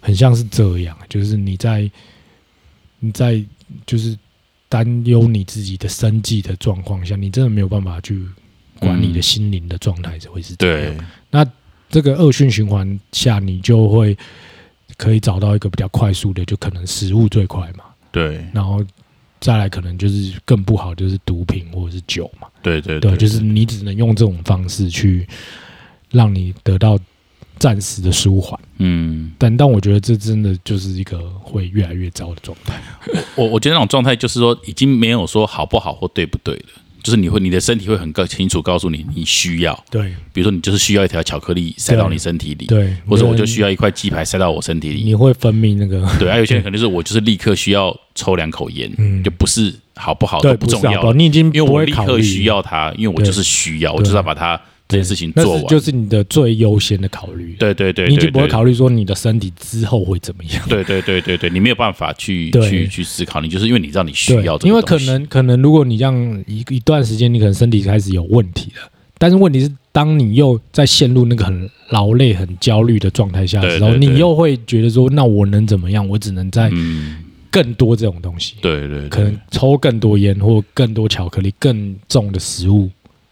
[0.00, 1.90] 很像是这样，就是你在
[2.98, 3.44] 你在
[3.86, 4.16] 就是
[4.68, 8.24] 担忧你自己的生计的状况下，你真的没有办法去
[8.78, 11.08] 管你的心灵的状态会是这样。
[11.30, 11.46] 那，
[11.88, 14.16] 这个恶性循环下，你就会
[14.96, 17.84] 可以找到一个比较快速的，就可能食物最快嘛。
[18.12, 18.84] 对，然后
[19.40, 22.46] 再来可能就是更不好，就是毒品或者是酒嘛。
[22.62, 25.26] 对对对，就是你只能用这种方式去
[26.10, 26.98] 让你得到
[27.58, 28.58] 暂时的舒缓。
[28.78, 32.80] 嗯，但但我觉得这真的就是一个会越来越糟的状态。
[33.34, 36.79] 我我觉得那种状态就是说，已经没有说好不好或对不对了。
[37.02, 39.84] 就是你会，你的身体会很告清楚告诉你，你需要。
[39.90, 45.02] 对，比如说你就是需要一条巧克力塞到你身体里，对，或者我就需要一块鸡排塞到我身体里。
[45.02, 49.22] 你会分泌那个，对，还有些人可能是我就是立刻需要抽两口烟，嗯。
[49.22, 54.60] 就不是好不好都不重要，你已经因为我立刻需要它，因为我就是需要，我就是要把它
[54.90, 55.66] 这件事情做完。
[55.66, 57.54] 就是你的最优先的考虑。
[57.58, 60.62] 对对对，你就不会考虑说你的身体之后会怎么样。
[60.68, 76.08] 对对对对对，你没有办法去去去思考，你就是因为你知道你需要这个因为可能可能如果你这样一一段时间，你可能身体开始有问题了，但是问题是，当你又在陷入那个很劳累、很焦虑的状态下的时候，你又会觉得说，那我能怎么样？
[76.08, 77.16] 我只能在嗯，
[77.50, 82.88] 更多这种东西，对对，对可能抽更多烟或更多巧克力、更重的食物、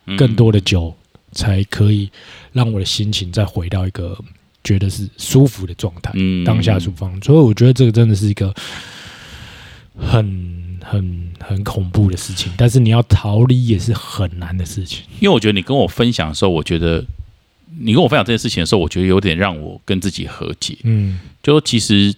[0.06, 0.92] 嗯更多的酒，
[1.32, 2.10] 才可以
[2.52, 4.18] 让我的心情再回到一个
[4.64, 6.12] 觉得是舒服的状态。
[6.14, 8.54] 嗯当下舒放，所以我觉得这个真的是一个
[9.96, 15.04] 很很很恐怖的事情，但是你要逃离也是很难的事情。
[15.20, 17.04] 因为我觉得你跟我分享的时候，我觉得
[17.78, 20.76] 你跟我分享这件事情的时候，我觉得有点让我跟自己和解。
[20.84, 22.14] 嗯就其实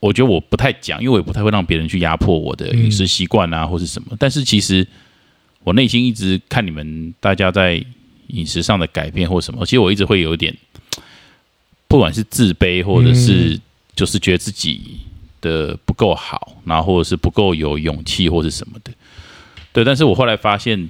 [0.00, 4.16] 我觉得我不太讲，因为我也不太会让别人去压迫我的饮食习惯啊，或是什么。
[4.18, 4.86] 但是其实
[5.64, 7.84] 我内心一直看你们大家在
[8.28, 10.56] 饮食上的改变或什么，其实我一直会有一点，
[11.88, 13.58] 不管是自卑，或者是
[13.94, 14.98] 就是觉得自己
[15.40, 18.92] 的不够好，然后或者是不够有勇气或是什么的。
[19.72, 20.88] 对，但是我后来发现，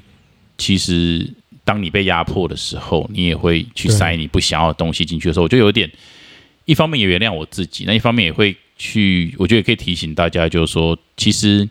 [0.57, 1.29] 其实
[1.65, 5.91] 当你被压迫的时候，你也会去塞你不想要的东西进去的时候，我就有点，
[6.65, 11.69] 一方面也原谅我自己，那一方面也会去，我觉得也可以提醒大家，就是说，其实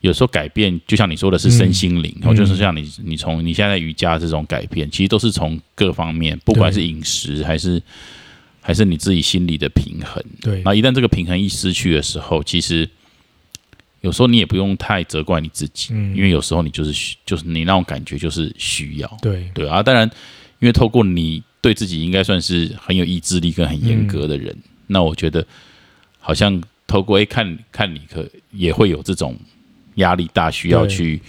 [0.00, 2.30] 有时候改变，就像你说的是身心灵，嗯。
[2.30, 7.82] 哦，就是像你你从你现在瑜伽这种改变，其实都是从各方面，不管是饮食还是
[8.60, 10.22] 还是你自己心里的平衡。
[10.40, 10.62] 对。
[10.64, 12.88] 那一旦这个平衡一失去的时候，其实
[14.02, 16.14] 有时候你也不用太责怪你自己，嗯。
[16.16, 19.50] 因为有时候你就是需就是你那种感觉就是需要，对。
[19.52, 19.82] 对啊。
[19.82, 20.08] 当然，
[20.60, 24.56] 因为透过你对自己应该算是很有意志力跟很严格的人，
[24.86, 25.44] 那我觉得
[26.20, 29.36] 好像透过诶看看你可也会有这种
[29.98, 31.20] 压力大，需要去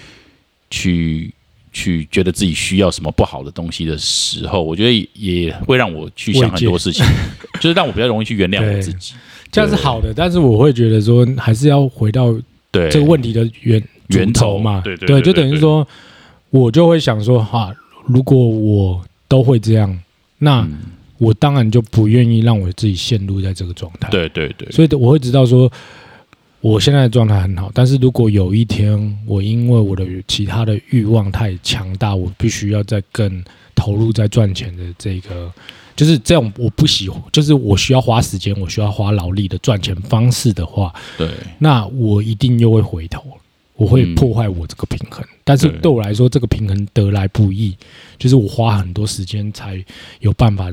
[0.72, 1.32] 去
[1.72, 7.06] 去觉得自己需要什么不好的东西的时候，我觉得也也会让我去想很多事情，
[7.62, 9.14] 就是让我比较容易去原谅我自己。
[9.52, 12.34] 这样是好的，但是我会觉得说，还是要回到
[12.72, 12.90] 对。
[12.90, 14.82] 这个问题的源源头嘛。
[14.84, 15.88] 对对对就等于说，
[16.50, 17.72] 我就会想说，哈，
[18.08, 20.00] 如果我都会这样，
[20.38, 20.78] 那嗯。
[21.20, 24.08] 我当然就不愿意让我自己陷入在这个状态。
[24.10, 25.70] 对对对，所以我会知道说，
[26.62, 33.44] 我现在的状态很好，但是如果有一天我因为我的其他的欲望太强大，我必须要再更
[33.74, 35.50] 投入在赚钱的这个，
[35.96, 43.24] 就是这样我不喜欢，就是我需要花时间，我需要花劳力的赚钱方式的话，对那我一定又会回头，
[43.76, 45.26] 我会嗯破坏我这个平衡。
[45.46, 47.74] 但是对对我来说，这个平衡得来不易，
[48.18, 49.82] 就是我花很多时间才
[50.20, 50.70] 有办法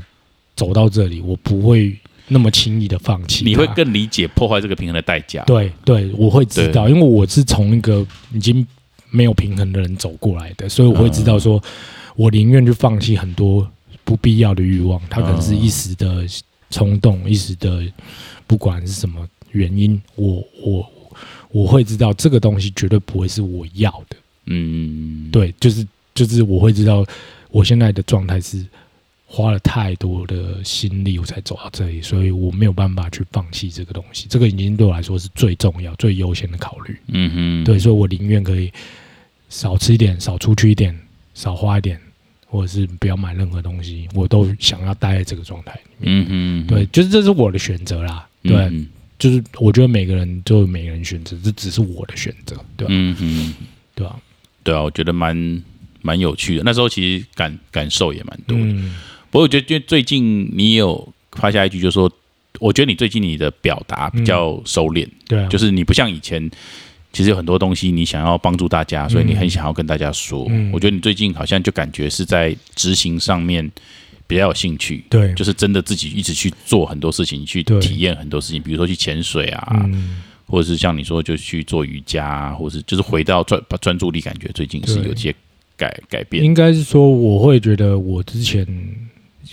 [0.56, 1.96] 走到这里，我不会
[2.28, 3.44] 那么轻易的放弃。
[3.44, 5.42] 你会更理解破坏这个平衡的代价。
[5.44, 8.66] 对对，我会知道，因为我是从一个已经
[9.10, 11.62] 没有平衡的人走过来的，所以我会知道说，
[12.16, 13.68] 我宁愿去放弃很多
[14.04, 16.24] 不必要的欲望，它可能是一时的
[16.70, 17.82] 冲动，一时的
[18.46, 20.90] 不管是什么原因，我我
[21.50, 27.04] 我会知道这个东西绝对不会是我要的，嗯，对，就是就是我会知道
[27.50, 28.64] 我现在的状态是。
[29.36, 34.26] 花了太多的心力，我才走到这里，所以我没有办法去放弃这个东西。
[34.30, 36.96] 这个已经对我来说是最重要、最优先的考虑。
[37.08, 38.72] 嗯哼，对，所以我宁愿可以
[39.50, 40.98] 少吃一点，少出去一点，
[41.34, 42.00] 少花一点，
[42.46, 46.26] 或者是不要买任何东西，我都想要待在这个状态里面。
[46.26, 48.26] 嗯哼，对，就是这是我的选择啦。
[48.42, 52.94] 嗯对，哼，就是我觉得每个人都有每个人选择，这只是我的选择，对吧？
[52.94, 53.54] 嗯哼，
[53.94, 54.16] 对啊？
[54.62, 55.62] 对啊，我觉得蛮
[56.00, 56.62] 蛮有趣的。
[56.64, 58.64] 那时候其实感感受也蛮多的。
[58.64, 58.96] 嗯，
[59.36, 62.10] 不过我觉得，因为最近你也有发下一句，就是说，
[62.58, 66.50] 我觉得你最近你的表达比较收敛，对啊，就是你不像以前，
[67.12, 70.46] 其实有很多东西你想要帮助大家，所以你很想要跟大家说。
[70.48, 70.72] 嗯。
[70.72, 73.70] 我觉得你最近好像就感觉是在执行上面
[74.26, 85.30] 比较有兴趣，对，就是真的自己一直去做很多事情，去体验很多事情，比如说去潜水啊，嗯，或者是像你说就去做瑜伽啊，或是就是回到专把专注力，感觉最近是有些
[85.76, 86.42] 改改变。
[86.42, 88.66] 应该是说，我会觉得我之前，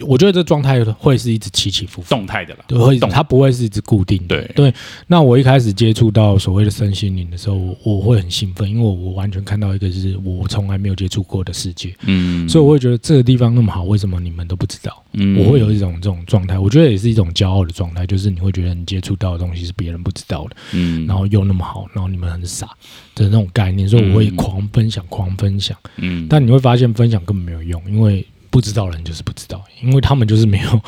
[0.02, 4.42] 我觉得这状态会是一直起起伏伏，动态的啦，对，会动它不会是一直固定的。
[4.54, 4.54] 对。
[4.56, 4.74] 对，
[5.08, 15.04] 那我一开始接触到所谓的身心灵的时候，我我会很兴奋，因为我我完全看到一个是我从来没有接触过的世界，嗯，所以我会觉得这个地方那么好，为什么你们都不知道？
[15.14, 15.38] 嗯。
[15.40, 22.68] 我会有一种这种状态，我觉得也是一种骄傲的状态，就是你会觉得你接触到的东西是别人不知道的，嗯，然后又那么好，然后你们很傻
[23.16, 24.36] 的那种概念，所以我会嗯。
[24.36, 25.78] 狂分享，狂分享。
[25.98, 30.82] 嗯，但你会发现分享根本没有用，因为不知道的人就是不知道，因为他们就是没有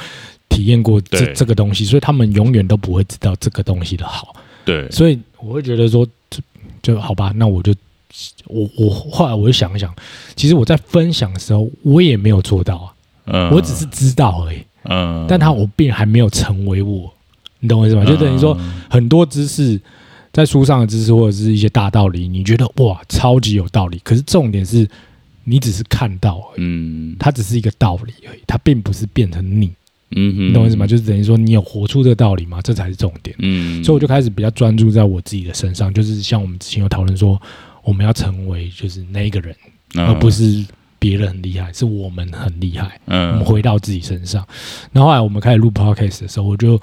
[0.49, 4.35] 体验过这这个东西，所以他们永远都不会知道这个东西的好。
[4.63, 6.39] 对，所以我会觉得说，就
[6.83, 7.73] 就好吧，那我就
[8.45, 9.91] 我我后来我就想一想，
[10.35, 12.87] 其实我在分享的时候，我也没有做到啊，
[13.25, 17.11] 嗯，我只是知道而已，嗯，但他我并还没有成为我，
[17.59, 18.05] 你懂我意思吗？
[18.05, 19.81] 就等于说嗯很多知识。
[20.35, 24.85] 在书上的知识或者是一些大道理，你觉得哇超级有道理，可是重点是
[25.45, 29.71] 你只是看到而已，嗯它只是一个道理而已，它并不是变成你，
[30.11, 30.85] 嗯哼，你懂我意思吗？
[30.85, 32.59] 就是等于说你有活出这个道理吗？
[32.61, 33.33] 这才是重点。
[33.39, 37.41] 嗯，所以我就开始比较专注在我自己的身上，就是像我们之前有讨论说，
[37.83, 39.55] 我们要成为就是那一个人，
[39.93, 40.65] 嗯而不是
[40.97, 42.99] 别人很厉害，是我们很厉害。
[43.05, 44.45] 我嗯们回到自己身上。
[44.91, 46.79] 然后后来我们开始录 podcast 的时候，我就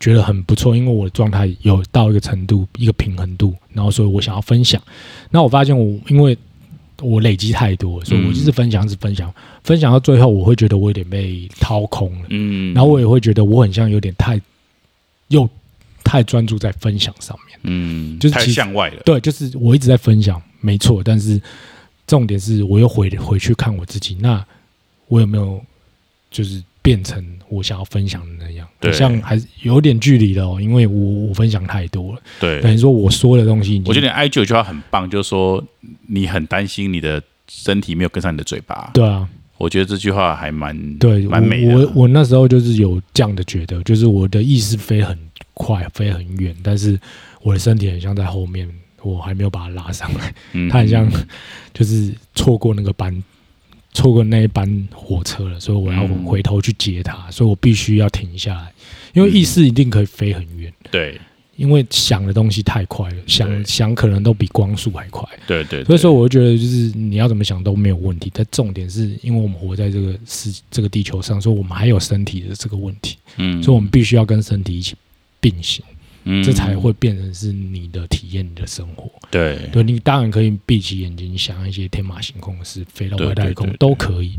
[0.00, 4.82] 觉得很不错，因为我的状态有到一个程度，一个平衡度，然后所以我想要分享。
[5.30, 6.36] 那我发现我因为
[7.02, 9.32] 我累积太多了，所以我就是分享，是分享，
[9.64, 14.40] 分享到最后，我会觉得我有点被掏空了，嗯，然后我也会觉得我很像有点太
[15.28, 15.48] 又
[16.04, 17.58] 太专注在分享上面。
[17.64, 21.40] 嗯，就是太向外了，对，就是我一直在分享，没错，但是
[22.06, 24.44] 重点是我又回回去看我自己，那
[25.08, 25.60] 我有没有
[26.30, 28.68] 就是变成我想要分享的那样？
[28.80, 35.62] 对好像还是有点距离了哦，因为我我分享太多了，对，等于说我说的东西我觉得你 I G 有句话很棒，就是说
[36.08, 38.90] 你很担心你的身体没有跟上你的嘴巴。
[38.92, 39.28] 对啊，
[39.58, 41.74] 我觉得这句话还蛮对，蛮美的。
[41.74, 45.16] 我我我那时候就是有这样的觉得，就是我的意识飞很
[45.54, 46.98] 快，飞很远，但是
[47.42, 48.68] 我的身体很像在后面，
[49.02, 50.34] 我还没有把它拉上来。
[50.52, 51.08] 嗯它很像
[51.72, 53.22] 就是错过那个班，
[53.92, 58.72] 错过那一班火车了，所以我要嗯回头去接他，所以我必须要停下来，
[59.12, 61.20] 因为意识一定可以飞很远，对。
[61.54, 74.96] 因为想的东西太快了，想想可能都比光速还快，对对，所以说我觉得就是你要怎么想都没有问题，但重点是因为我们活在这个世这个地球上，所以我们还有身体的这个问题，嗯，所以我们必须要跟身体一起
[75.40, 75.84] 并行，
[76.24, 76.42] 嗯。
[76.42, 79.10] 这才会变成是你的体验，你的生活。
[79.30, 79.58] 对。
[79.72, 84.38] 对你当然可以闭起眼睛想一些天马行空的事，飞到外太空都可以，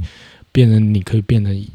[0.52, 1.68] 变成你可以变成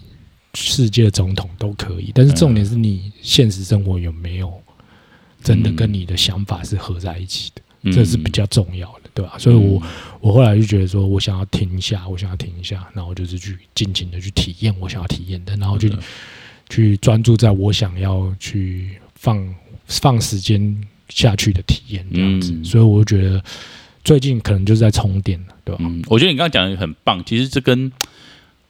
[0.54, 2.10] 世界总统都可以。
[2.14, 4.52] 但是重点是你现实生活有没有
[5.42, 7.92] 真的跟你的想法是合在一起的，嗯。
[7.92, 9.36] 这是比较重要的，对吧？
[9.38, 9.80] 所以我
[10.20, 15.98] 我后来就觉得说，我想要停一下，我想要停一下，然后就是去尽情的去体验我想要体验的，然后去嗯
[16.68, 19.38] 去专注在我想要去放
[19.88, 22.52] 放时间下去的体验这样子。
[22.52, 23.42] 嗯所以我觉得
[24.04, 25.82] 最近可能就是在充电了，对吧？
[25.84, 27.22] 嗯，我觉得你刚刚讲的很棒。
[27.24, 27.90] 其实这跟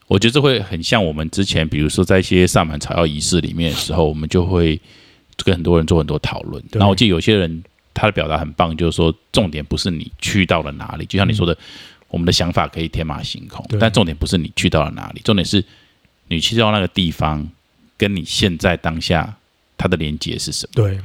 [0.07, 4.81] 我觉得这会很像我们之前，比如说在一些萨满草药仪式里面的时候， 我们就会
[5.45, 6.63] 跟很多人做很多讨论。
[6.71, 7.63] 对然后我记得有些人
[7.93, 11.57] 他的表达很棒，就是说重点不是你去到了哪里，就像你说的，
[12.09, 15.63] 我们的想法可以天马行空，但重点不是你去到了哪里，重点是
[16.29, 17.47] 你去到那个地方，
[17.97, 19.37] 跟你现在当下
[19.79, 20.73] 它的连接是什么。
[20.75, 20.99] 对，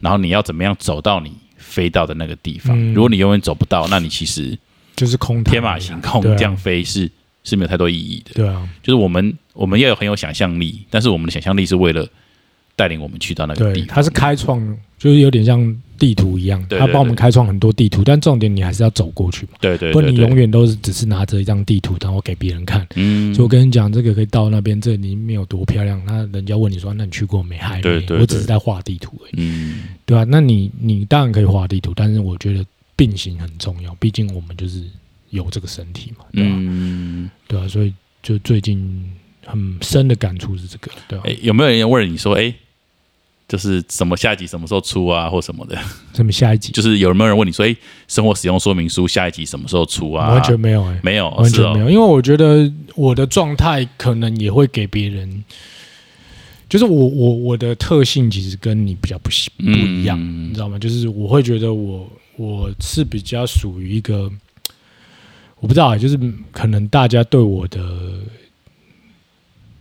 [0.00, 2.74] 然后你要怎么样走到你飞到的那个地方。
[2.78, 4.56] 嗯如果你永远走不到，那你其实
[4.96, 7.10] 就是空谈天马行空这样飞是
[7.44, 8.32] 是没有太多意义的。
[8.34, 12.08] 对啊，就是我们我们要有很有想象力，但是我们的想象力是为了
[12.76, 13.88] 带领我们去到那个地，方。
[13.88, 14.60] 它是开创，
[14.98, 15.60] 就是有点像
[16.02, 22.84] 地图一样，对对它帮我们开创很多地图，但重点你还是要走过去嘛，对对不然你永远都是只是拿着一张地图，然后给别人看。
[22.96, 26.02] 嗯，所以我跟你讲，这个可以到那边，这里面有多漂亮。
[26.04, 27.56] 那人家问你说，那你去过没？
[27.56, 27.82] 还没。
[27.82, 28.18] 对对对。
[28.18, 29.84] 我只是在画地图而已，嗯。
[30.04, 32.64] 对吧、那你你当然可以画地图，但是我觉得
[32.96, 34.82] 并行很重要，毕竟我们就是
[35.30, 39.10] 有这个身体嘛，对吧、嗯，对啊、所以就最近
[39.46, 42.52] 很深的感触是这个，对吧、哎，有没有人问你说，哎，
[43.48, 45.78] 就是什么下一集什么时候出啊，或什么的？
[46.14, 47.76] 什么下一集就是有没有人问你说，哎，
[48.08, 50.30] 生活使用说明书下一集什么时候出啊？
[50.30, 55.44] 完全没有哎、没有，完全没有，因为我觉得我的状态可能也会给别人，
[56.68, 59.28] 就是我我我的特性其实跟你比较不
[59.58, 60.78] 不一样，嗯你知道吗？
[60.78, 64.30] 就是我会觉得我我是比较属于一个，
[65.60, 66.18] 我不知道啊，就是
[66.50, 67.80] 可能大家对我的，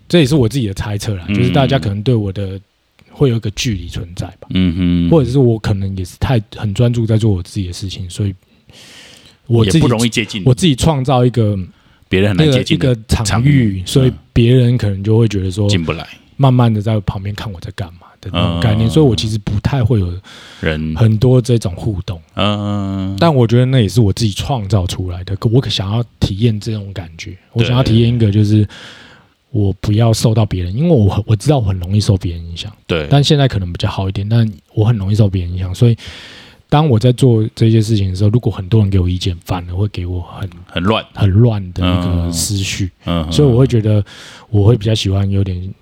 [0.09, 2.59] 这也是我自己的猜测啦，嗯就是大家可能对我的
[3.11, 8.33] 会有一个距离存在吧，嗯哼，或者是我可能也是太很专注在做我自己的事情，所以
[9.47, 11.57] 我自己也不容易接近，我自己创造一个
[12.09, 16.07] 别人很难接近的个场场域，域所以嗯别人可能就会觉得说，进不来。
[16.37, 20.11] 慢慢的在旁边看我在干嘛的那种概念，嗯所以我其实不太会有
[20.59, 22.19] 人，很多这种互动。
[22.33, 25.35] 嗯，但我觉得那也是我自己创造出来的。
[25.35, 28.67] 可我可想要体验这种感觉，我想要体验一个就是
[29.51, 35.97] 我不要受到别人，因为我很我知道我很容易受别人影响，对，但现在可能比较好一点，但我很容易受别人影响，所以
[36.69, 44.03] 当我在做这些事情的时候，如果很多人给我意见，反而会给我很很乱，很乱的一个嗯思绪，嗯，所以我会觉得
[44.49, 45.73] 我会比较喜欢有点。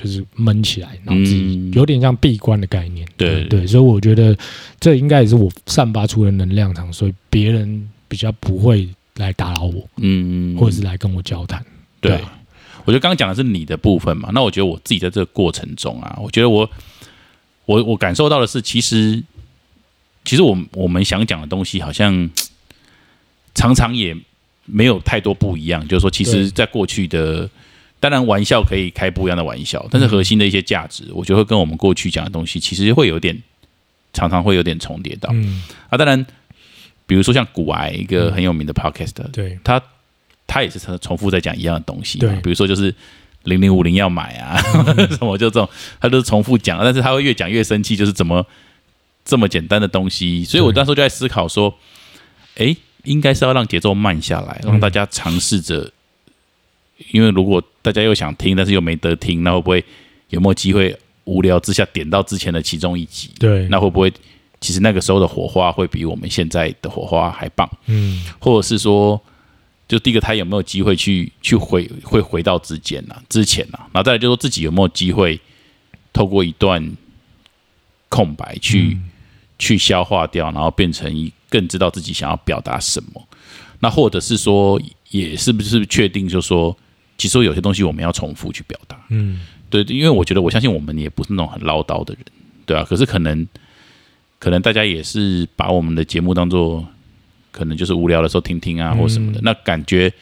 [0.00, 1.72] 就是闷起来，然后自己嗯。
[1.72, 3.42] 有点像闭关的概念，对。
[3.46, 4.38] 对，所以我觉得
[4.78, 11.60] 这应该也是我散发出的能量场，所以别人比较不会来打扰我，嗯，或者是来跟我交谈。
[12.00, 12.20] 对
[12.88, 16.66] 我觉得刚刚讲的是你的部分嘛，那我觉得我自己在这个过程中啊，我觉得我
[17.66, 19.22] 我我感受到的是，其实
[20.24, 22.30] 其实我我们想讲的东西，好像
[23.54, 24.16] 常常也
[24.64, 25.86] 没有太多不一样。
[25.86, 27.46] 就是说，其实在过去的，
[28.00, 33.38] 当然玩笑可以开不一样的玩笑，但是核心的一些价值，我觉得会跟我们过去讲的东西，其实会有点
[34.14, 35.98] 常常会有点重叠到嗯，啊。
[35.98, 36.24] 当然，
[37.06, 39.78] 比如说像古癌一个很有名的 podcast，对，他
[40.48, 42.34] 他也是重复在讲一样的东西，对。
[42.40, 42.92] 比如说就是
[43.44, 44.56] 零零五零要买啊，
[45.14, 45.68] 什么就这种，
[46.00, 48.44] 他都是重复讲，但是他会越讲越生气，就是怎么
[49.24, 51.72] 这么简单的东西，所以我对那时候就在思考说，
[52.56, 54.70] 诶，应该是要让节奏慢下来，嗯。
[54.72, 55.92] 让大家尝试着，
[57.12, 59.84] 因为如果大家又想听，但是又没得听，那会不会
[60.30, 63.30] 有没有机会无聊之下点到之前的其中一集？
[63.38, 64.12] 对，那会不会
[64.60, 67.68] 其实那个时候的火花会比我们现在的火花还棒？
[67.86, 69.20] 嗯，或者是说，
[69.88, 75.40] 就第一个他有没有机会去去回会回到之前呐、之前呐、然后再来就说自己有没有机会
[76.12, 76.96] 透过一段
[78.08, 79.10] 空白去、嗯
[79.60, 83.20] 去消化掉，然后变成一更知道自己想要表达什么。
[83.80, 84.80] 那或者是说，
[85.10, 86.78] 也是不是确定，就说
[87.16, 88.96] 其实有些东西我们要重复去表达。
[89.08, 92.24] 嗯，对，因为我觉得我相信我们也不是那种很唠叨的人，
[92.64, 92.84] 对啊。
[92.84, 93.44] 可是可能
[94.38, 96.86] 可能大家也是把我们的节目当做
[97.58, 99.40] 可能就是无聊的时候听听啊，或什么的。
[99.40, 100.12] 嗯那感觉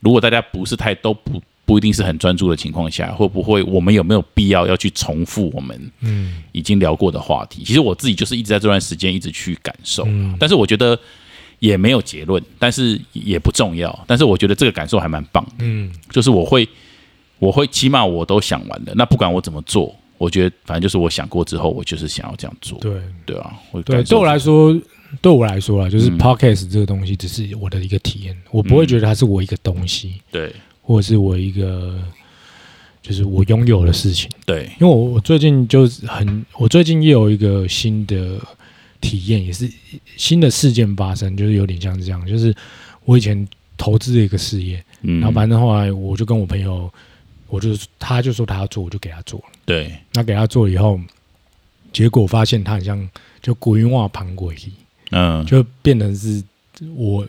[0.00, 7.62] 如果大家不是太都不不一定是很专注的情况下，会不会我们有没有必要要去重复我们嗯已经聊过的话题？
[7.64, 10.98] 其实我自己就是一直在这段时间一直去感受，嗯但是我觉得
[11.60, 14.04] 也没有结论，但是也不重要。
[14.06, 15.52] 但是我觉得这个感受还蛮棒的。
[15.60, 16.68] 嗯，就是我会，
[17.38, 18.92] 我会起码我都想完了。
[18.94, 22.92] 那不管我怎么做，我觉得反正就是我想过之后，我就是想要这样做，对
[23.24, 24.78] 对啊，我对，对我来说，
[25.20, 26.18] 对我来说啦，就是嗯。
[26.18, 30.52] podcast 这个东西只是我的一个体验，我不会觉得它是我一个东西，对。
[30.86, 31.98] 或者是我一个
[33.00, 34.30] 就是我拥有的事情。
[34.44, 38.38] 对，因为我我最近就是很，我最近也有一个新的
[39.00, 39.66] 体验，也是
[40.18, 42.54] 新的事件发生，就是有点像是这样，就是
[43.06, 43.48] 我以前
[43.78, 46.92] 投资的一个事业，嗯，然后反正后来我就跟我朋友，
[47.48, 49.46] 我就他就说他要做，我就给他做了。
[49.64, 51.00] 对，那给他做了以后，
[51.94, 53.08] 结果发现他很像
[53.40, 54.54] 就古云化盘鬼，
[55.14, 56.42] 嗯，就变成是
[56.94, 57.26] 我。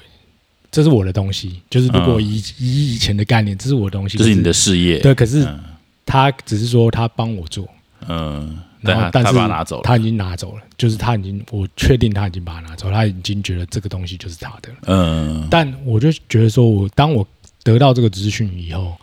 [0.71, 5.15] 这是我的东西，就是如果以、以以前的概念，这是我的东西，这是你的事业，对。
[5.15, 5.57] 可是嗯
[6.05, 7.65] 他只是说他帮我做，
[8.09, 14.75] 嗯，然后但是把它拿走了，他已经拿走了，就是他已经，我确定他已经把它拿走，他已经觉得这个东西就是他的了。
[14.87, 17.25] 嗯，但我就觉得说我当我
[17.63, 18.97] 得到这个资讯以后，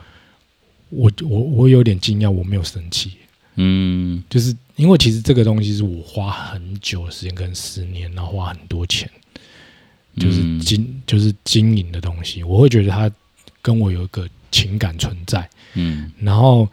[0.90, 3.12] 我我我有点惊讶，我没有生气，
[3.56, 4.22] 嗯。
[4.28, 9.10] 就是因为其实这个东西是我花很久的时间，跟十年，然后花很多钱，
[10.16, 10.60] 就是嗯。
[10.60, 13.10] 经就是经营的东西，我会觉得它
[13.60, 16.12] 跟我有一个情感存在，嗯。
[16.18, 16.68] 然后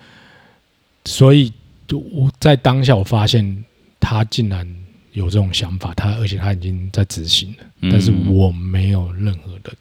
[1.06, 1.52] 所以
[1.92, 3.64] 我在当下我发现
[4.00, 4.68] 他竟然
[5.14, 9.74] 有这种想法，他而且他已经在执行了，嗯，但是我没有任何的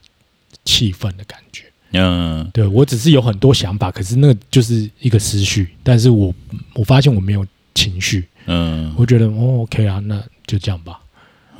[0.64, 1.68] 气愤的感觉。
[1.93, 2.49] 嗯。
[2.53, 6.34] 对我只是有很多想法，可是那个就是一个思绪，但是我
[6.74, 8.93] 我发现我没有情绪，嗯。
[8.97, 11.01] 我觉得哦 OK 啊，那就这样吧。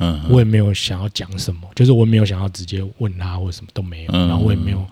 [0.01, 4.85] 嗯，我也没有想要讲什么，就是我没有想要直接问他或者什么都没有，嗯然后我也没有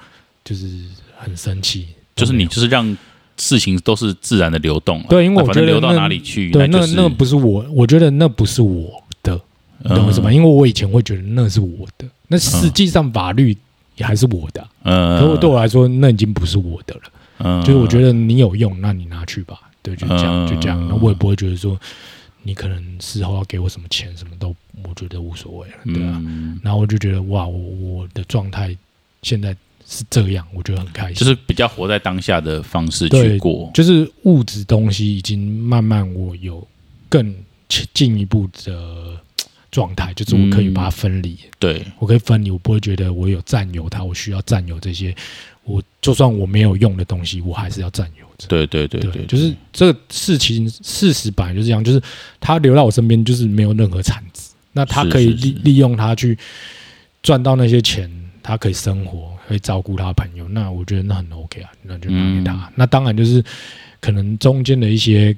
[0.44, 0.68] 就是
[1.16, 2.98] 很生气，就是你就是让
[3.38, 9.40] 事情都是自然的流动啊，对因为我那反正流到哪里去，对，那就是那个不是我，我觉得那不是我的，
[9.82, 10.30] 你懂我意思吗？
[10.30, 10.36] 嗯。
[10.36, 13.58] 因为我以前会觉得那是我的，那实际上法律
[13.98, 17.02] 也还是我的啊，嗯，可我对我来说那已经不是我的了。
[17.40, 20.88] 嗯，就是我觉得你有用，那你拿去吧，对，就这样，嗯就这样。
[20.88, 21.80] 那我也不会觉得说
[22.42, 26.20] 你可能事后要给我什么钱，什么都我觉得无所谓了，对啊。
[26.26, 28.76] 嗯然后我就觉得哇，我我的状态
[29.22, 29.56] 现在
[29.88, 31.16] 是这样，我觉得很开心。
[31.16, 33.70] 就是比较活在当下的方式去对过。
[33.74, 36.68] 就是物质东西已经慢慢我有
[37.08, 37.36] 更
[37.94, 39.07] 进一步的
[39.78, 45.14] 状态，就是我可以把它分离，对，我可以分离，我不会觉得我有占有它，我需要占有这些。
[45.66, 48.48] 我就算我没有用的东西，我还是要占有着。
[48.48, 52.02] 对对对对，就是这个事情事实本来就是这样，就是
[52.40, 56.36] 他留在我身边就是没有任何产值，那他可以利利用它去
[57.22, 58.10] 赚到那些钱，
[58.42, 62.54] 他可以生活，可以照顾他的朋友，那我觉得那很 OK 啊，那就拿给他。
[62.54, 62.74] 嗯。
[62.74, 63.44] 那当然就是
[64.02, 65.36] 可能中间的一些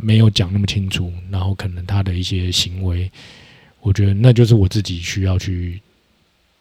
[0.00, 3.10] 没有讲那么清楚，然后可能他的一些行为，
[3.80, 5.80] 我觉得那就是我自己需要去。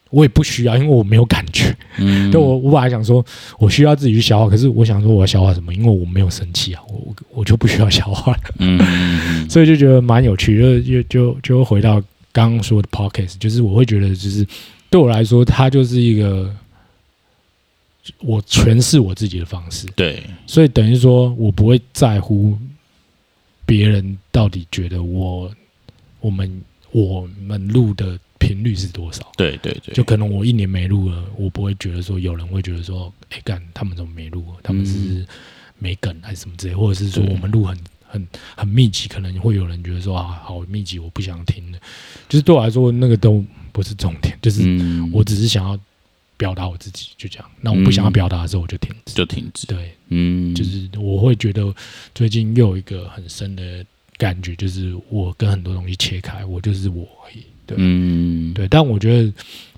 [0.10, 1.76] 我也不需要，因为我没有感觉。
[1.98, 3.24] 嗯，对我，我本来想说，
[3.60, 5.74] 我需要自己去消化，可是我想说，我要消化什么？
[5.74, 8.80] 因为我没有生气啊，我我我就不需要消化了，嗯，
[9.52, 12.02] 所以就觉得蛮有趣，就就就就回到
[12.32, 14.48] 刚刚说的 podcast，就是我会觉得，就是
[14.90, 16.56] 对我来说，它就是一个
[18.20, 22.58] 我诠释我自己的方式，对，所以等于说我不会在乎
[23.66, 25.52] 别人到底觉得我
[26.22, 26.50] 我们
[26.92, 29.32] 我们录的频率是多少。
[29.36, 34.46] 对对对，就可能我一年没录了，我不会觉得说有人会觉得说，哎、干他们怎么没录？
[34.64, 35.26] 他们是
[35.78, 37.78] 没梗还是什么之类，或者是说我们录很
[38.08, 41.80] 很很密集，可能会有人觉得说啊，好密集，我不想听了。
[42.30, 45.80] 就是对我来说，那个都不是重点，就是嗯，我只是想要
[46.38, 47.52] 表达我自己，就这样。
[47.62, 49.14] 那我不想要嗯表达的时候，我就停止。
[49.14, 51.74] 就停止，对，嗯，就是我会觉得
[52.16, 53.86] 最近又有一个很深的
[54.18, 57.44] 感觉，就是我跟很多东西切开，我就是我而已。
[57.66, 59.34] 对，嗯，对，但我觉得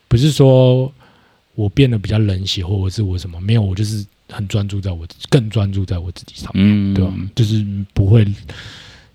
[0.08, 0.92] 不是说
[1.56, 8.26] 我变得比较冷血，或者是我什么没有，我就是很专注在我自更专注在我自己上面，嗯，对吧、就是不会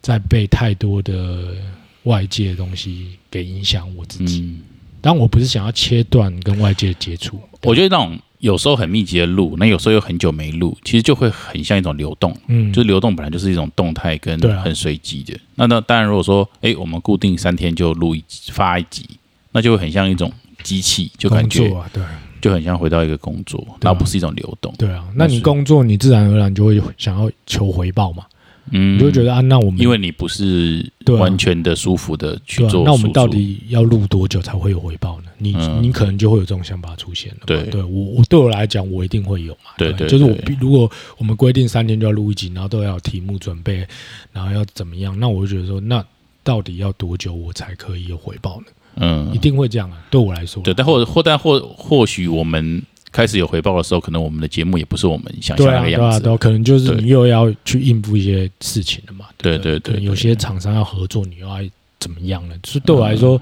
[0.01, 1.55] 再被太多的
[2.03, 4.41] 外界的东西给影响我自己。
[4.41, 4.61] 嗯，
[5.01, 12.37] 但我不是想要切断跟外界的接触，我觉得那种有时候很密集的录，那有时候又很久没录，其实就会很像一种流动。
[12.49, 15.35] 嗯，就是流动本来就是一种动态跟很随机的。
[15.55, 19.09] 那那当然，如果说哎，我们固定三天就录一集发一集，
[19.53, 20.31] 那就会很像一种
[20.63, 22.03] 机器，就感觉啊，对
[22.43, 24.75] 就很像回到一个工作，那啊那不是一种流动。
[24.77, 25.03] 对啊。
[25.15, 28.27] 那你工作，你自然而然就会想要求回报嘛，
[28.71, 35.25] 嗯，你就会觉得啊，那我们因为你不是完全的舒服的去做、，那我们到底要录多久才会有回报呢？
[35.39, 37.41] 你、嗯你可能就会有这种想法出现了。
[37.47, 39.71] 对对我我对我来讲，我一定会有嘛。
[39.77, 43.87] 对就是我如果我们规定三天就要录一集，然后都要有题目准备，
[44.33, 46.03] 然后要怎么样，那我就觉得说，那
[46.43, 48.67] 到底要多久我才可以有回报呢？
[48.97, 49.99] 嗯一定会这样啊。
[50.09, 52.81] 对我来说，对，但或者或但或或许我们
[53.15, 56.21] 开始有回报的时候，可能我们的节目也不是我们想象对啊，对啊，那个样子。
[56.21, 59.27] 对啊，可能就是你又要去应付一些事情了嘛。
[59.39, 61.59] 对不对对对有些厂商要合作，你又要
[62.01, 62.57] 怎么样了？
[62.65, 63.41] 所以对我来嗯说，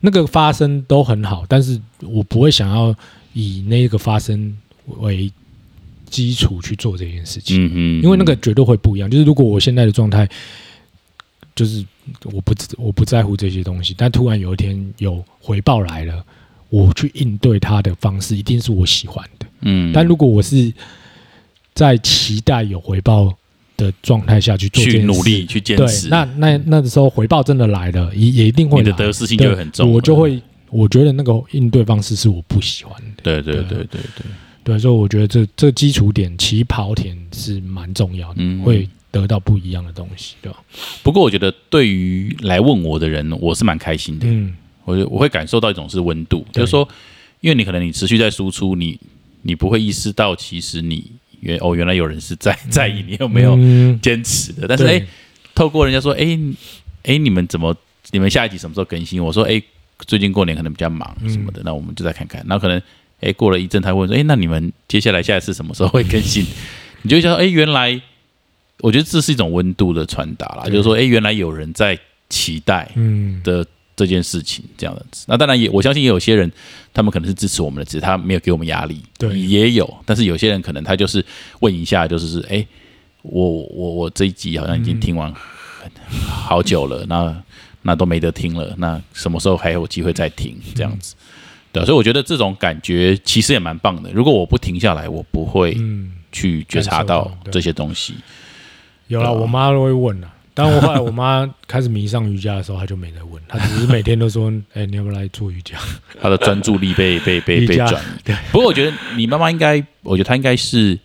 [0.00, 2.94] 那个发生都很好，但是我不会想要
[3.32, 4.54] 以那个发生
[4.98, 5.32] 为
[6.10, 9.10] 基础去做这件事情，嗯嗯，因为那个绝对会不一样。
[9.10, 10.28] 就是如果我现在的状态，
[11.56, 11.84] 就是
[12.24, 16.24] 我不我不在乎这些东西，但突然有一天有回报来了，
[16.70, 19.46] 我去应对它的方式一定是我喜欢的。
[19.62, 20.72] 嗯，但如果我是
[21.74, 23.32] 在期待有回报
[23.76, 30.40] 的状态下去做去努力去坚对持，，那那那时候回报真的来了，也也一定会你的得失心就会很重我就会，
[30.70, 33.22] 我觉得那个应对方式是我不喜欢的。
[33.22, 34.26] 对对对对对对，
[34.64, 40.58] 对，所以我觉得这这基础点起跑点是蛮重要的，嗯会得到不一样的东西，对吧？
[41.02, 44.26] 不过我觉得对于来问我的人，我是蛮开心的。
[44.28, 44.54] 嗯，
[44.88, 46.88] 我就我会感受到一种是温度，就是说，
[47.42, 48.98] 因为你可能你持续在输出，你
[49.42, 55.06] 你不会意识到其实你原哦原来有人是在在意你有没有嗯坚持的，但是对哎，
[55.54, 56.38] 透过人家说哎
[57.02, 57.76] 哎你们怎么
[58.10, 59.22] 你们下一集什么时候更新？
[59.22, 59.62] 我说哎
[60.06, 62.44] 最近过年可能比较忙什么的，那我们就再看看。
[62.48, 62.80] 然后可能
[63.20, 66.46] 哎过了一阵，他问说哎那你们接下来下一次什么时候会更新？
[67.02, 68.00] 你就会想说哎原来
[68.80, 72.90] 我觉得这是一种温度的传达啦，就是说哎原来有人在期待。
[72.96, 73.66] 嗯，的
[73.98, 75.24] 这件事情这样子。
[75.26, 76.50] 那当然也，我相信也有些人，
[76.94, 79.02] 他们可能是支持我们的，只是他没有给我们压力。
[79.18, 79.92] 对也有。
[80.06, 81.24] 但是有些人可能他就是
[81.58, 82.64] 问一下，就是是哎，
[83.22, 85.90] 我我我这一集好像已经听完很
[86.30, 87.42] 好久了，那
[87.82, 91.16] 那都没得听了，那什么时候还有机会再听这样子？
[91.72, 94.12] 对啊，所以我觉得这种感觉其实也蛮棒的。
[94.12, 98.14] 如果我不停下来，我不会嗯，去觉察到这些东西。
[99.08, 100.32] 有了，我妈都会问了。
[100.58, 105.78] 但我后来我妈开始迷上瑜伽的时候，她就没再问，她只是每天都说：“哎、你要不要来做瑜伽？
[106.20, 107.94] 她的专注力被被被被转
[108.26, 108.32] 移。
[108.50, 110.98] 不过我觉得你妈妈应该，我觉得她应该是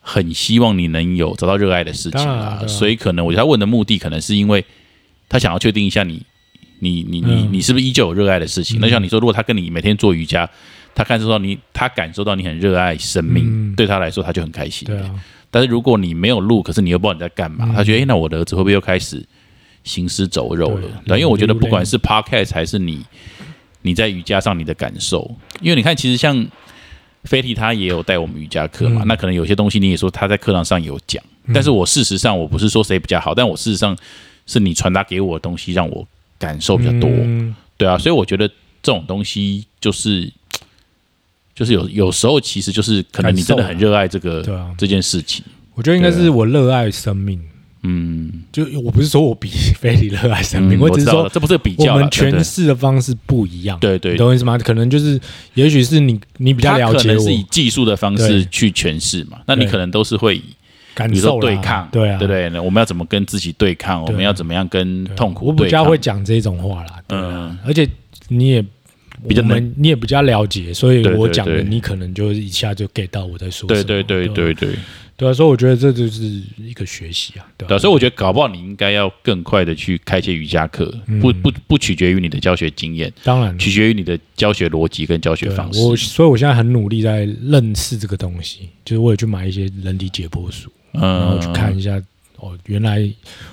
[0.00, 4.64] 很希望你能有找到热爱的事情啦，啊所以可能我觉得她问的目的，可能是因为
[5.28, 6.20] 她想要确定一下你
[6.80, 7.48] 你你你嗯。
[7.52, 8.80] 你是不是依旧有热爱的事情？
[8.80, 10.50] 那像你说，如果她跟你每天做瑜伽，
[10.96, 13.74] 她感受到你，她感受到你很热爱生命，嗯。
[13.76, 14.86] 对她来说她就很开心。
[14.86, 15.14] 对啊，
[15.50, 17.74] 但是如果你没有录，可是你又不知道你在干嘛，嗯。
[17.74, 19.24] 他觉得，诶，那我的儿子会不会又开始
[19.82, 20.80] 行尸走肉了？
[20.80, 23.04] 对对，因为我觉得不管是 podcast 还是你
[23.82, 25.28] 你在瑜伽上你的感受，
[25.60, 26.46] 因为你看，其实像
[27.24, 29.08] 飞提他也有带我们瑜伽课嘛，嗯。
[29.08, 31.22] 那可能有些东西你也说他在课堂上有讲，
[31.52, 33.96] 但是我事实上我不是说谁比较好，但我事实上
[34.46, 36.06] 是你传达给我的东西让我
[36.38, 37.54] 感受比较多，嗯。
[37.76, 38.46] 对啊，所以我觉得
[38.82, 40.32] 这种东西就是。
[41.60, 45.44] 就是有有时候，其实就是可能你真的很热爱这个对啊，这件事情，
[45.74, 47.38] 我觉得应该是我热爱生命，
[47.82, 53.78] 嗯，就我不是说我比菲利热爱生命，嗯我只是说这不是比我较我，们诠释的方式不一样。
[53.78, 54.16] 对对。
[54.16, 54.56] 懂我意思吗？
[54.56, 55.20] 可能就是，
[55.52, 60.44] 也许是你你比较了解我可能是以技术的方式去诠释嘛，那你可能都是会以
[60.94, 62.48] 感受对抗，对啊，对不对？
[62.48, 64.02] 那我们要怎么跟自己对抗？
[64.02, 67.86] 我们要怎么样跟痛苦比较会讲这种话啦，嗯，而且
[68.28, 68.64] 你也
[69.28, 73.84] 比较能你也比较了解，所以我讲的你可能就一下就 get 到我在说什么。
[73.84, 74.74] 对对对吧对对
[75.16, 76.22] 对啊，所以我觉得这就是
[76.56, 85.80] 一个学习啊，对所以我觉得搞不好你应该要更快的去开一些瑜伽课，嗯不不不取决于你的教学经验，当然取决于你的教学逻辑跟教学方式。
[85.80, 92.00] 我所以我现在很努力在认识这个东西，就是我也去买一些人体解剖书，然后嗯，去看一下。
[92.40, 93.08] 哦，原来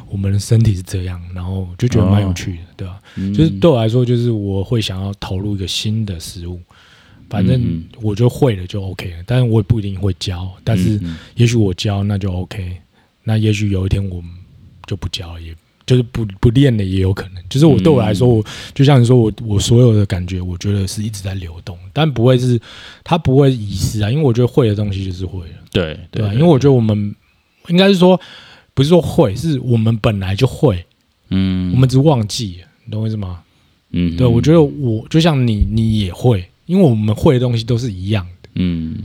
[0.10, 6.60] 我们的身体是这样，然后就觉得蛮有趣的，对吧、嗯，就是对我来说，就是我会想要投入一个新的事物，
[7.30, 12.78] 反正嗯我就会了就 OK 了，但是我也不一定会教，但是嗯也许我教那就 OK，
[13.24, 14.32] 那也许有一天我们
[14.86, 15.54] 就不教，也
[15.86, 17.44] 就是不不练了也有可能。
[17.50, 22.60] 就是我对我来说，我就像你说我我所有的感觉，我觉得是一直在流动，但不会是
[23.04, 27.16] 它不会遗失啊，因为我觉得会的东西就是会了，对对吧、因为我觉得我们
[27.68, 28.20] 应该是说
[28.78, 30.86] 不是说会，是我们本来就会，
[31.30, 33.42] 嗯，我们只是忘记了，你懂我意思吗？
[33.90, 38.96] 嗯，对，我觉得我就像你，你也会，因为我们会的东西都是一样的，嗯。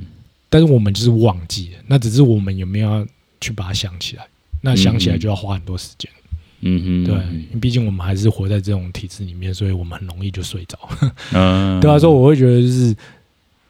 [0.50, 3.06] 但是我们就是忘记了，那只是我们有没有要
[3.40, 4.26] 去把它想起来？
[4.60, 6.10] 那想起来就要花很多时间，
[6.60, 10.78] 嗯哼，对，毕竟我们还是活在这种体制里面，所以我们很容易就睡着。
[11.32, 12.94] 嗯， 对啊，所以我会觉得就是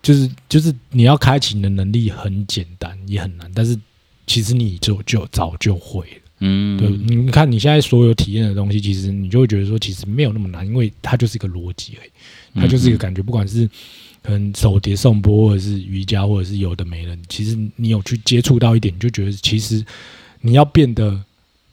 [0.03, 3.79] 就是就是你要开启你的能力很简单，也很难，但是
[4.33, 6.17] 其实你就就早就会了。
[6.41, 12.11] 嗯，对，你看你现在所有体验的东西，其实你就会觉得说，其实没有那么难，因为它就是一个逻辑而已，
[12.55, 13.69] 它就是一个感觉，不管是
[14.23, 19.85] 可能手碟颂钵，或者是瑜伽，或者是有的没的，其实你有去接触到一点，你就觉得其实
[20.41, 21.23] 你要变得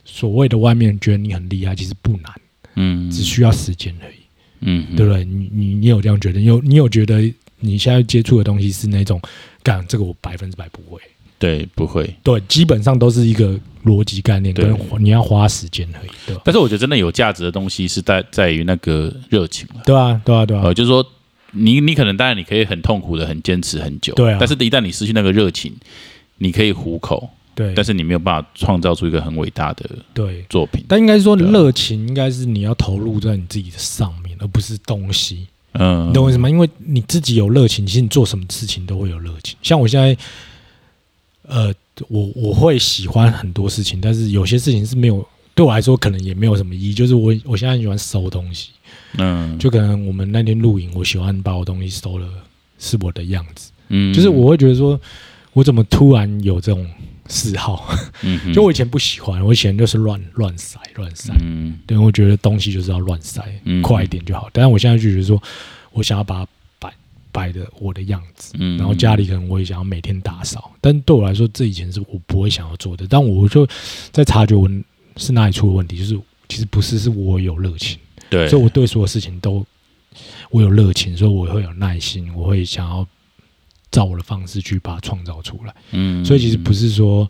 [0.03, 2.31] 所谓的外面觉得你很厉害，其实不难，
[2.75, 4.17] 嗯，只需要时间而已，
[4.59, 5.23] 嗯，对不对？
[5.23, 6.39] 你你你有这样觉得？
[6.39, 7.21] 你有你有觉得
[7.59, 9.19] 你现在接触的东西是那种，
[9.63, 11.01] 干这个我百分之百不会。
[11.39, 12.13] 对，不会。
[12.21, 16.35] 对，基本上都是一个逻辑概念，对跟你要花时间而已，对？
[16.43, 19.81] 但是我觉得真的有价值的东西是在在于那个热情了。
[19.85, 21.03] 对啊，对啊，对啊呃，，就是说，
[21.53, 25.73] 你你可能当然你可以很痛苦的很坚持很久，对啊但是一旦你失去那个热情，
[26.37, 30.83] 你可以糊口，对，但是你没有办法创造出一个很伟大的对，作品。
[30.87, 35.47] 但应该说热情应该是你要投入在你自己的上面，而不是东西。
[35.73, 36.49] 嗯，你懂我意思吗？
[36.49, 39.55] 因为你自己有热情，其实你做什么事情都会有热情。
[39.61, 40.17] 像我现在，
[41.49, 41.73] 呃，
[42.07, 46.93] 我我会喜欢很多事情，但是有些事情是没有对我来说可能也没有什么意义。
[46.93, 48.69] 就是我我现在很喜欢收东西，
[49.17, 52.27] 嗯，就可能我们那天录影，我喜欢把我东西收了
[52.77, 54.99] 是我的样子，嗯，就是我会觉得说，
[55.53, 56.85] 我怎么突然有这种
[57.27, 57.93] 嗜好？
[58.21, 61.77] 嗯，就我以前不喜欢，我以前就是乱乱塞乱塞，嗯。
[61.87, 63.81] 对，我觉得东西就是要乱塞，嗯。
[63.81, 64.49] 快一点就好。
[64.53, 65.41] 但是我现在就觉得说，
[65.91, 66.51] 我想要把它
[67.39, 73.07] 摆摆的我的样子，嗯，然后家里可能我也想要每天打扫，但对我来说，这以前是我不会想要做的。
[73.07, 73.65] 但我就
[74.11, 74.69] 在察觉我
[75.15, 76.19] 是哪里出了问题，就是
[76.49, 77.97] 其实不是是我有热情，
[78.29, 79.65] 对，所以我对所有事情都
[80.49, 83.07] 我有热情，所以我会有耐心，我会想要
[83.89, 85.73] 照我的方式去把它创造出来。
[85.91, 87.29] 嗯，所以其实不是说，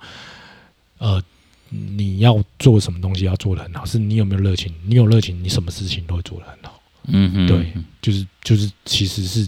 [0.97, 1.21] 呃，
[1.69, 4.73] 你要做什么东西要做的很好，是你有没有热情。
[4.85, 6.81] 你有热情，你什么事情都会做的很好。
[7.11, 9.47] 嗯哼，对，就是就是，其实是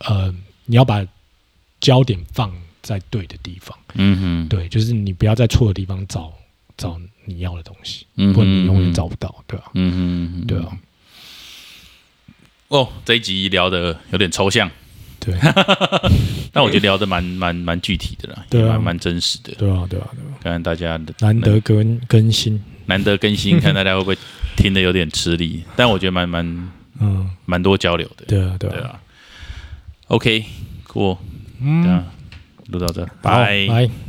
[0.00, 0.34] 呃，
[0.64, 1.04] 你要把
[1.80, 3.76] 焦点放在对的地方。
[3.94, 6.32] 嗯哼，对，就是你不要在错的地方找
[6.76, 10.78] 找你要的东西，嗯哼，不然你永远找不到，对吧、嗯哼，嗯哼，对啊，
[12.68, 14.70] 哦，这一集聊的有点抽象，
[15.20, 15.34] 对，
[16.52, 18.64] 但我觉得聊的蛮蛮蛮具体的啦，对啊。
[18.66, 19.54] 也蛮蛮真实的。
[19.54, 24.16] 对啊，对啊，对啊，看看大家的难得更更新，难得更新，看大家会不会
[24.56, 26.70] 听的有点吃力，但我觉得蛮蛮
[27.00, 28.24] 嗯，蛮多交流的。
[28.26, 29.00] 对啊，对啊，
[30.08, 30.44] 对啊，OK，
[30.86, 31.18] 过，
[31.58, 32.04] 对嗯，啊，
[32.68, 33.66] 录到这，好拜。
[33.68, 34.05] 拜。